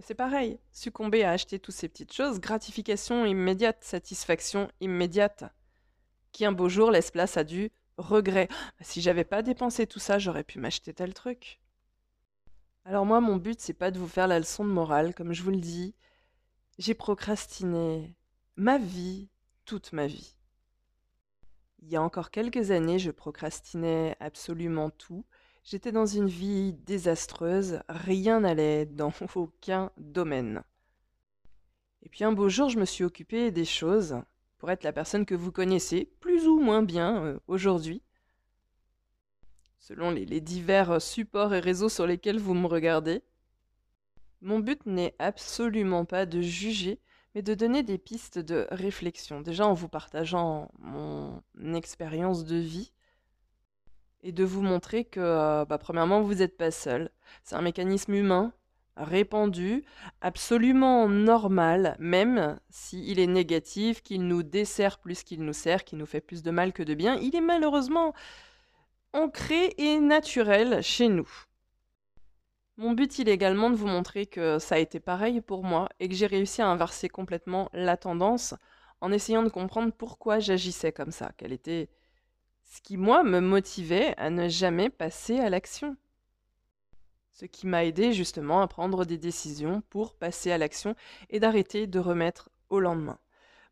c'est 0.00 0.14
pareil, 0.14 0.58
succomber 0.72 1.24
à 1.24 1.30
acheter 1.30 1.58
toutes 1.58 1.74
ces 1.74 1.88
petites 1.88 2.12
choses, 2.12 2.40
gratification 2.40 3.24
immédiate, 3.26 3.84
satisfaction 3.84 4.68
immédiate, 4.80 5.44
qui 6.32 6.44
un 6.44 6.52
beau 6.52 6.68
jour 6.68 6.90
laisse 6.90 7.10
place 7.10 7.36
à 7.36 7.44
du 7.44 7.70
regret. 7.96 8.48
Si 8.80 9.00
j'avais 9.00 9.24
pas 9.24 9.42
dépensé 9.42 9.86
tout 9.86 9.98
ça, 9.98 10.18
j'aurais 10.18 10.44
pu 10.44 10.58
m'acheter 10.58 10.94
tel 10.94 11.14
truc. 11.14 11.59
Alors 12.84 13.04
moi, 13.04 13.20
mon 13.20 13.36
but, 13.36 13.60
c'est 13.60 13.74
pas 13.74 13.90
de 13.90 13.98
vous 13.98 14.08
faire 14.08 14.26
la 14.26 14.38
leçon 14.38 14.64
de 14.64 14.70
morale, 14.70 15.14
comme 15.14 15.32
je 15.32 15.42
vous 15.42 15.50
le 15.50 15.58
dis. 15.60 15.94
J'ai 16.78 16.94
procrastiné 16.94 18.16
ma 18.56 18.78
vie, 18.78 19.28
toute 19.64 19.92
ma 19.92 20.06
vie. 20.06 20.36
Il 21.82 21.88
y 21.88 21.96
a 21.96 22.02
encore 22.02 22.30
quelques 22.30 22.70
années, 22.70 22.98
je 22.98 23.10
procrastinais 23.10 24.16
absolument 24.20 24.90
tout. 24.90 25.24
J'étais 25.62 25.92
dans 25.92 26.06
une 26.06 26.28
vie 26.28 26.72
désastreuse, 26.72 27.80
rien 27.88 28.40
n'allait 28.40 28.86
dans 28.86 29.12
aucun 29.34 29.90
domaine. 29.98 30.62
Et 32.02 32.08
puis 32.08 32.24
un 32.24 32.32
beau 32.32 32.48
jour, 32.48 32.70
je 32.70 32.78
me 32.78 32.86
suis 32.86 33.04
occupée 33.04 33.50
des 33.50 33.64
choses 33.64 34.16
pour 34.58 34.70
être 34.70 34.84
la 34.84 34.92
personne 34.92 35.26
que 35.26 35.34
vous 35.34 35.52
connaissez, 35.52 36.10
plus 36.20 36.46
ou 36.46 36.58
moins 36.58 36.82
bien 36.82 37.24
euh, 37.24 37.38
aujourd'hui, 37.46 38.02
selon 39.80 40.12
les, 40.12 40.40
divers 40.40 41.02
supports 41.02 41.52
et 41.54 41.60
réseaux 41.60 41.88
sur 41.88 42.06
lesquels 42.06 42.38
vous 42.38 42.54
me 42.54 42.66
regardez. 42.66 43.22
Mon 44.40 44.60
but 44.60 44.86
n'est 44.86 45.14
absolument 45.18 46.04
pas 46.04 46.24
de 46.24 46.40
juger, 46.40 47.00
mais 47.34 47.42
de 47.42 47.54
donner 47.54 47.82
des 47.82 47.98
pistes 47.98 48.38
de 48.38 48.66
réflexion, 48.70 49.40
déjà 49.40 49.66
en 49.66 49.74
vous 49.74 49.88
partageant 49.88 50.70
mon 50.78 51.42
expérience 51.74 52.44
de 52.44 52.56
vie, 52.56 52.92
et 54.22 54.32
de 54.32 54.44
vous 54.44 54.62
montrer 54.62 55.04
que, 55.04 55.20
euh, 55.20 55.64
bah, 55.64 55.78
premièrement, 55.78 56.20
vous 56.20 56.36
n'êtes 56.36 56.56
pas 56.56 56.70
seul. 56.70 57.10
C'est 57.42 57.56
un 57.56 57.62
mécanisme 57.62 58.14
humain, 58.14 58.52
répandu, 58.96 59.84
absolument 60.20 61.08
normal, 61.08 61.96
même 61.98 62.58
s'il 62.68 63.18
est 63.18 63.26
négatif, 63.26 64.02
qu'il 64.02 64.26
nous 64.26 64.42
dessert 64.42 64.98
plus 64.98 65.22
qu'il 65.22 65.42
nous 65.42 65.52
sert, 65.52 65.84
qu'il 65.84 65.98
nous 65.98 66.06
fait 66.06 66.20
plus 66.20 66.42
de 66.42 66.50
mal 66.50 66.72
que 66.72 66.82
de 66.82 66.94
bien. 66.94 67.16
Il 67.16 67.34
est 67.34 67.40
malheureusement 67.40 68.12
ancré 69.12 69.74
et 69.78 69.98
naturel 70.00 70.82
chez 70.82 71.08
nous. 71.08 71.28
Mon 72.76 72.92
but, 72.92 73.18
il 73.18 73.28
est 73.28 73.34
également 73.34 73.70
de 73.70 73.76
vous 73.76 73.86
montrer 73.86 74.26
que 74.26 74.58
ça 74.58 74.76
a 74.76 74.78
été 74.78 75.00
pareil 75.00 75.40
pour 75.40 75.64
moi 75.64 75.88
et 76.00 76.08
que 76.08 76.14
j'ai 76.14 76.26
réussi 76.26 76.62
à 76.62 76.68
inverser 76.68 77.08
complètement 77.08 77.68
la 77.72 77.96
tendance 77.96 78.54
en 79.00 79.12
essayant 79.12 79.42
de 79.42 79.48
comprendre 79.48 79.92
pourquoi 79.92 80.38
j'agissais 80.38 80.92
comme 80.92 81.10
ça, 81.10 81.32
quelle 81.36 81.52
était 81.52 81.88
ce 82.64 82.80
qui, 82.80 82.96
moi, 82.96 83.24
me 83.24 83.40
motivait 83.40 84.14
à 84.16 84.30
ne 84.30 84.48
jamais 84.48 84.90
passer 84.90 85.40
à 85.40 85.50
l'action. 85.50 85.96
Ce 87.32 87.44
qui 87.44 87.66
m'a 87.66 87.84
aidé 87.84 88.12
justement 88.12 88.60
à 88.62 88.68
prendre 88.68 89.04
des 89.04 89.18
décisions 89.18 89.82
pour 89.90 90.14
passer 90.14 90.52
à 90.52 90.58
l'action 90.58 90.94
et 91.30 91.40
d'arrêter 91.40 91.86
de 91.86 91.98
remettre 91.98 92.48
au 92.68 92.78
lendemain. 92.78 93.18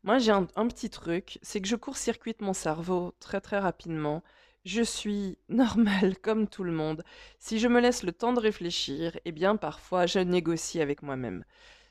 Moi, 0.03 0.19
j'ai 0.19 0.33
un, 0.33 0.45
petit 0.47 0.91
truc, 0.91 1.39
c'est 1.43 1.61
que 1.61 1.69
je 1.69 1.77
court-circuite 1.77 2.41
mon 2.41 2.55
cerveau 2.55 3.15
très 3.21 3.41
très 3.41 3.59
rapidement. 3.59 4.23
Je 4.69 4.83
suis 4.83 5.39
normale 5.49 6.19
comme 6.23 6.47
tout 6.47 6.63
le 6.63 6.73
monde. 6.73 7.03
Si 7.39 7.59
je 7.59 7.69
me 7.69 7.81
laisse 7.81 8.03
le 8.03 8.13
temps 8.13 8.35
de 8.35 8.41
réfléchir, 8.41 9.19
eh 9.25 9.33
bien 9.33 9.57
parfois 9.57 10.05
je 10.05 10.19
négocie 10.19 10.83
avec 10.83 11.03
moi-même. 11.03 11.43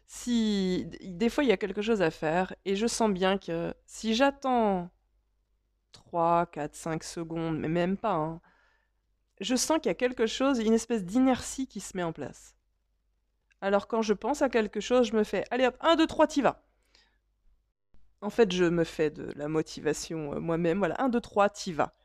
Si 0.05 0.85
des 1.01 1.29
fois 1.29 1.43
il 1.43 1.47
y 1.47 1.51
a 1.51 1.57
quelque 1.57 1.81
chose 1.81 2.03
à 2.03 2.11
faire 2.11 2.53
et 2.65 2.75
je 2.75 2.85
sens 2.85 3.09
bien 3.09 3.39
que 3.39 3.73
si 3.87 4.13
j'attends 4.13 4.91
3, 5.91 6.45
4, 6.51 6.75
5 6.75 7.03
secondes, 7.03 7.57
mais 7.57 7.67
même 7.67 7.97
pas. 7.97 8.13
Hein. 8.13 8.41
Je 9.41 9.55
sens 9.55 9.79
qu'il 9.79 9.87
y 9.87 9.89
a 9.89 9.95
quelque 9.95 10.27
chose, 10.27 10.59
une 10.59 10.73
espèce 10.73 11.03
d'inertie 11.03 11.65
qui 11.65 11.79
se 11.79 11.97
met 11.97 12.03
en 12.03 12.13
place. 12.13 12.55
Alors 13.59 13.87
quand 13.87 14.03
je 14.03 14.13
pense 14.13 14.43
à 14.43 14.49
quelque 14.49 14.81
chose, 14.81 15.07
je 15.07 15.15
me 15.15 15.23
fais 15.23 15.45
allez 15.49 15.65
hop, 15.65 15.77
1, 15.79 15.95
2, 15.95 16.05
3, 16.05 16.27
t'y 16.27 16.43
vas. 16.43 16.63
En 18.21 18.29
fait, 18.29 18.51
je 18.51 18.65
me 18.65 18.83
fais 18.83 19.09
de 19.09 19.33
la 19.35 19.47
motivation 19.47 20.33
euh, 20.35 20.39
moi-même. 20.39 20.77
Voilà, 20.77 21.01
1, 21.01 21.09
2, 21.09 21.19
3, 21.19 21.49
t'y 21.49 21.73
vas. 21.73 21.95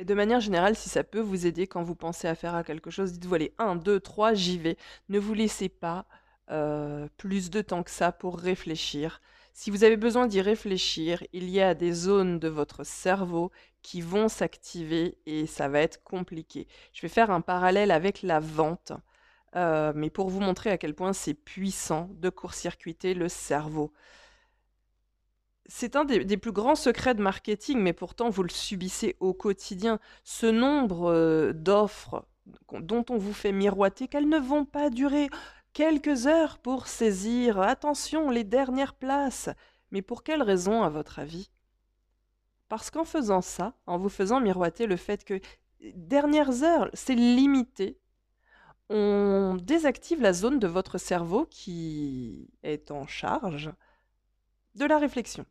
Et 0.00 0.04
de 0.06 0.14
manière 0.14 0.40
générale, 0.40 0.76
si 0.76 0.88
ça 0.88 1.04
peut 1.04 1.20
vous 1.20 1.44
aider 1.44 1.66
quand 1.66 1.82
vous 1.82 1.94
pensez 1.94 2.26
à 2.26 2.34
faire 2.34 2.54
à 2.54 2.64
quelque 2.64 2.90
chose, 2.90 3.12
dites-vous 3.12 3.34
allez, 3.34 3.52
1, 3.58 3.76
2, 3.76 4.00
3, 4.00 4.32
j'y 4.32 4.56
vais. 4.56 4.78
Ne 5.10 5.18
vous 5.18 5.34
laissez 5.34 5.68
pas 5.68 6.06
euh, 6.50 7.06
plus 7.18 7.50
de 7.50 7.60
temps 7.60 7.82
que 7.82 7.90
ça 7.90 8.10
pour 8.10 8.38
réfléchir. 8.38 9.20
Si 9.52 9.70
vous 9.70 9.84
avez 9.84 9.98
besoin 9.98 10.26
d'y 10.26 10.40
réfléchir, 10.40 11.22
il 11.34 11.50
y 11.50 11.60
a 11.60 11.74
des 11.74 11.92
zones 11.92 12.38
de 12.38 12.48
votre 12.48 12.82
cerveau 12.82 13.50
qui 13.82 14.00
vont 14.00 14.28
s'activer 14.28 15.18
et 15.26 15.46
ça 15.46 15.68
va 15.68 15.80
être 15.80 16.02
compliqué. 16.02 16.66
Je 16.94 17.02
vais 17.02 17.08
faire 17.08 17.30
un 17.30 17.42
parallèle 17.42 17.90
avec 17.90 18.22
la 18.22 18.40
vente, 18.40 18.92
euh, 19.54 19.92
mais 19.94 20.08
pour 20.08 20.30
vous 20.30 20.40
montrer 20.40 20.70
à 20.70 20.78
quel 20.78 20.94
point 20.94 21.12
c'est 21.12 21.34
puissant 21.34 22.08
de 22.14 22.30
court-circuiter 22.30 23.12
le 23.12 23.28
cerveau. 23.28 23.92
C'est 25.72 25.94
un 25.94 26.04
des, 26.04 26.36
plus 26.36 26.50
grands 26.50 26.74
secrets 26.74 27.14
de 27.14 27.22
marketing, 27.22 27.78
mais 27.78 27.92
pourtant 27.92 28.28
vous 28.28 28.42
le 28.42 28.50
subissez 28.50 29.16
au 29.20 29.32
quotidien. 29.32 30.00
Ce 30.24 30.46
nombre 30.46 31.12
euh, 31.12 31.52
d'offres 31.52 32.26
dont 32.72 33.04
on 33.08 33.18
vous 33.18 33.32
fait 33.32 33.52
miroiter 33.52 34.08
qu'elles 34.08 34.28
ne 34.28 34.40
vont 34.40 34.64
pas 34.64 34.90
durer 34.90 35.30
quelques 35.72 36.26
heures 36.26 36.58
pour 36.58 36.88
saisir, 36.88 37.60
attention, 37.60 38.30
les 38.30 38.42
dernières 38.42 38.94
places. 38.94 39.48
Mais 39.92 40.02
pour 40.02 40.24
quelle 40.24 40.42
raison, 40.42 40.82
à 40.82 40.88
votre 40.88 41.20
avis? 41.20 41.52
Parce 42.68 42.90
qu'en 42.90 43.04
faisant 43.04 43.40
ça, 43.40 43.74
en 43.86 43.96
vous 43.96 44.08
faisant 44.08 44.40
miroiter 44.40 44.86
le 44.86 44.96
fait 44.96 45.24
que 45.24 45.40
dernières 45.94 46.64
heures, 46.64 46.90
c'est 46.94 47.14
limité, 47.14 47.96
on 48.88 49.56
désactive 49.62 50.20
la 50.20 50.32
zone 50.32 50.58
de 50.58 50.66
votre 50.66 50.98
cerveau 50.98 51.46
qui 51.48 52.50
est 52.64 52.90
en 52.90 53.06
charge 53.06 53.70
de 54.74 54.84
la 54.84 54.98
réflexion. 54.98 55.46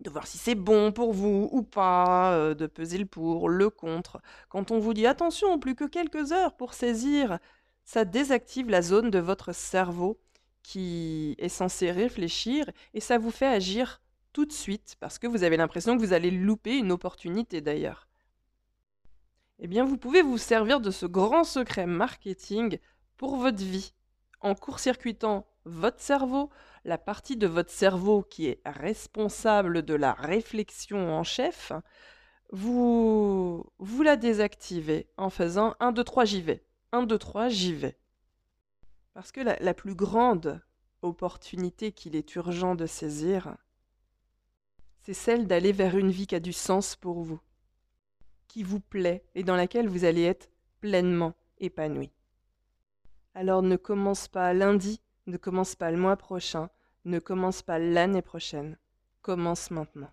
De 0.00 0.10
voir 0.10 0.26
si 0.26 0.38
c'est 0.38 0.54
bon 0.54 0.92
pour 0.92 1.12
vous 1.12 1.48
ou 1.52 1.62
pas, 1.62 2.34
euh, 2.34 2.54
de 2.54 2.66
peser 2.66 2.98
le 2.98 3.06
pour, 3.06 3.48
le 3.48 3.70
contre. 3.70 4.20
Quand 4.48 4.70
on 4.70 4.78
vous 4.78 4.94
dit 4.94 5.06
attention, 5.06 5.58
plus 5.58 5.74
que 5.74 5.84
quelques 5.84 6.32
heures 6.32 6.54
pour 6.56 6.74
saisir, 6.74 7.38
ça 7.84 8.04
désactive 8.04 8.68
la 8.68 8.82
zone 8.82 9.10
de 9.10 9.18
votre 9.18 9.54
cerveau 9.54 10.20
qui 10.62 11.34
est 11.38 11.48
censé 11.48 11.90
réfléchir 11.90 12.68
et 12.92 13.00
ça 13.00 13.18
vous 13.18 13.30
fait 13.30 13.46
agir 13.46 14.02
tout 14.32 14.44
de 14.44 14.52
suite 14.52 14.96
parce 15.00 15.18
que 15.18 15.26
vous 15.26 15.44
avez 15.44 15.56
l'impression 15.56 15.96
que 15.96 16.02
vous 16.02 16.12
allez 16.12 16.30
louper 16.30 16.76
une 16.76 16.92
opportunité 16.92 17.60
d'ailleurs. 17.60 18.08
Eh 19.58 19.68
bien, 19.68 19.84
vous 19.84 19.96
pouvez 19.96 20.20
vous 20.20 20.36
servir 20.36 20.80
de 20.80 20.90
ce 20.90 21.06
grand 21.06 21.44
secret 21.44 21.86
marketing 21.86 22.78
pour 23.16 23.36
votre 23.36 23.62
vie 23.62 23.94
en 24.40 24.54
court-circuitant 24.54 25.46
votre 25.66 26.00
cerveau, 26.00 26.48
la 26.84 26.96
partie 26.96 27.36
de 27.36 27.46
votre 27.46 27.70
cerveau 27.70 28.22
qui 28.22 28.46
est 28.46 28.62
responsable 28.64 29.82
de 29.82 29.94
la 29.94 30.12
réflexion 30.12 31.12
en 31.12 31.24
chef, 31.24 31.72
vous, 32.52 33.66
vous 33.78 34.02
la 34.02 34.16
désactivez 34.16 35.08
en 35.16 35.28
faisant 35.28 35.74
1, 35.80 35.92
2, 35.92 36.04
3, 36.04 36.24
j'y 36.24 36.40
vais. 36.40 36.64
1, 36.92 37.02
2, 37.02 37.18
3, 37.18 37.48
j'y 37.48 37.74
vais. 37.74 37.98
Parce 39.12 39.32
que 39.32 39.40
la, 39.40 39.56
la 39.60 39.74
plus 39.74 39.96
grande 39.96 40.62
opportunité 41.02 41.90
qu'il 41.90 42.14
est 42.14 42.34
urgent 42.36 42.76
de 42.76 42.86
saisir, 42.86 43.56
c'est 45.02 45.14
celle 45.14 45.46
d'aller 45.48 45.72
vers 45.72 45.96
une 45.96 46.10
vie 46.10 46.28
qui 46.28 46.36
a 46.36 46.40
du 46.40 46.52
sens 46.52 46.94
pour 46.94 47.22
vous, 47.22 47.40
qui 48.46 48.62
vous 48.62 48.80
plaît 48.80 49.24
et 49.34 49.42
dans 49.42 49.56
laquelle 49.56 49.88
vous 49.88 50.04
allez 50.04 50.22
être 50.22 50.48
pleinement 50.80 51.34
épanoui. 51.58 52.12
Alors 53.34 53.62
ne 53.62 53.76
commence 53.76 54.28
pas 54.28 54.54
lundi, 54.54 55.00
ne 55.26 55.36
commence 55.36 55.74
pas 55.74 55.90
le 55.90 55.96
mois 55.96 56.16
prochain, 56.16 56.70
ne 57.04 57.18
commence 57.18 57.62
pas 57.62 57.78
l'année 57.78 58.22
prochaine, 58.22 58.78
commence 59.22 59.70
maintenant. 59.70 60.10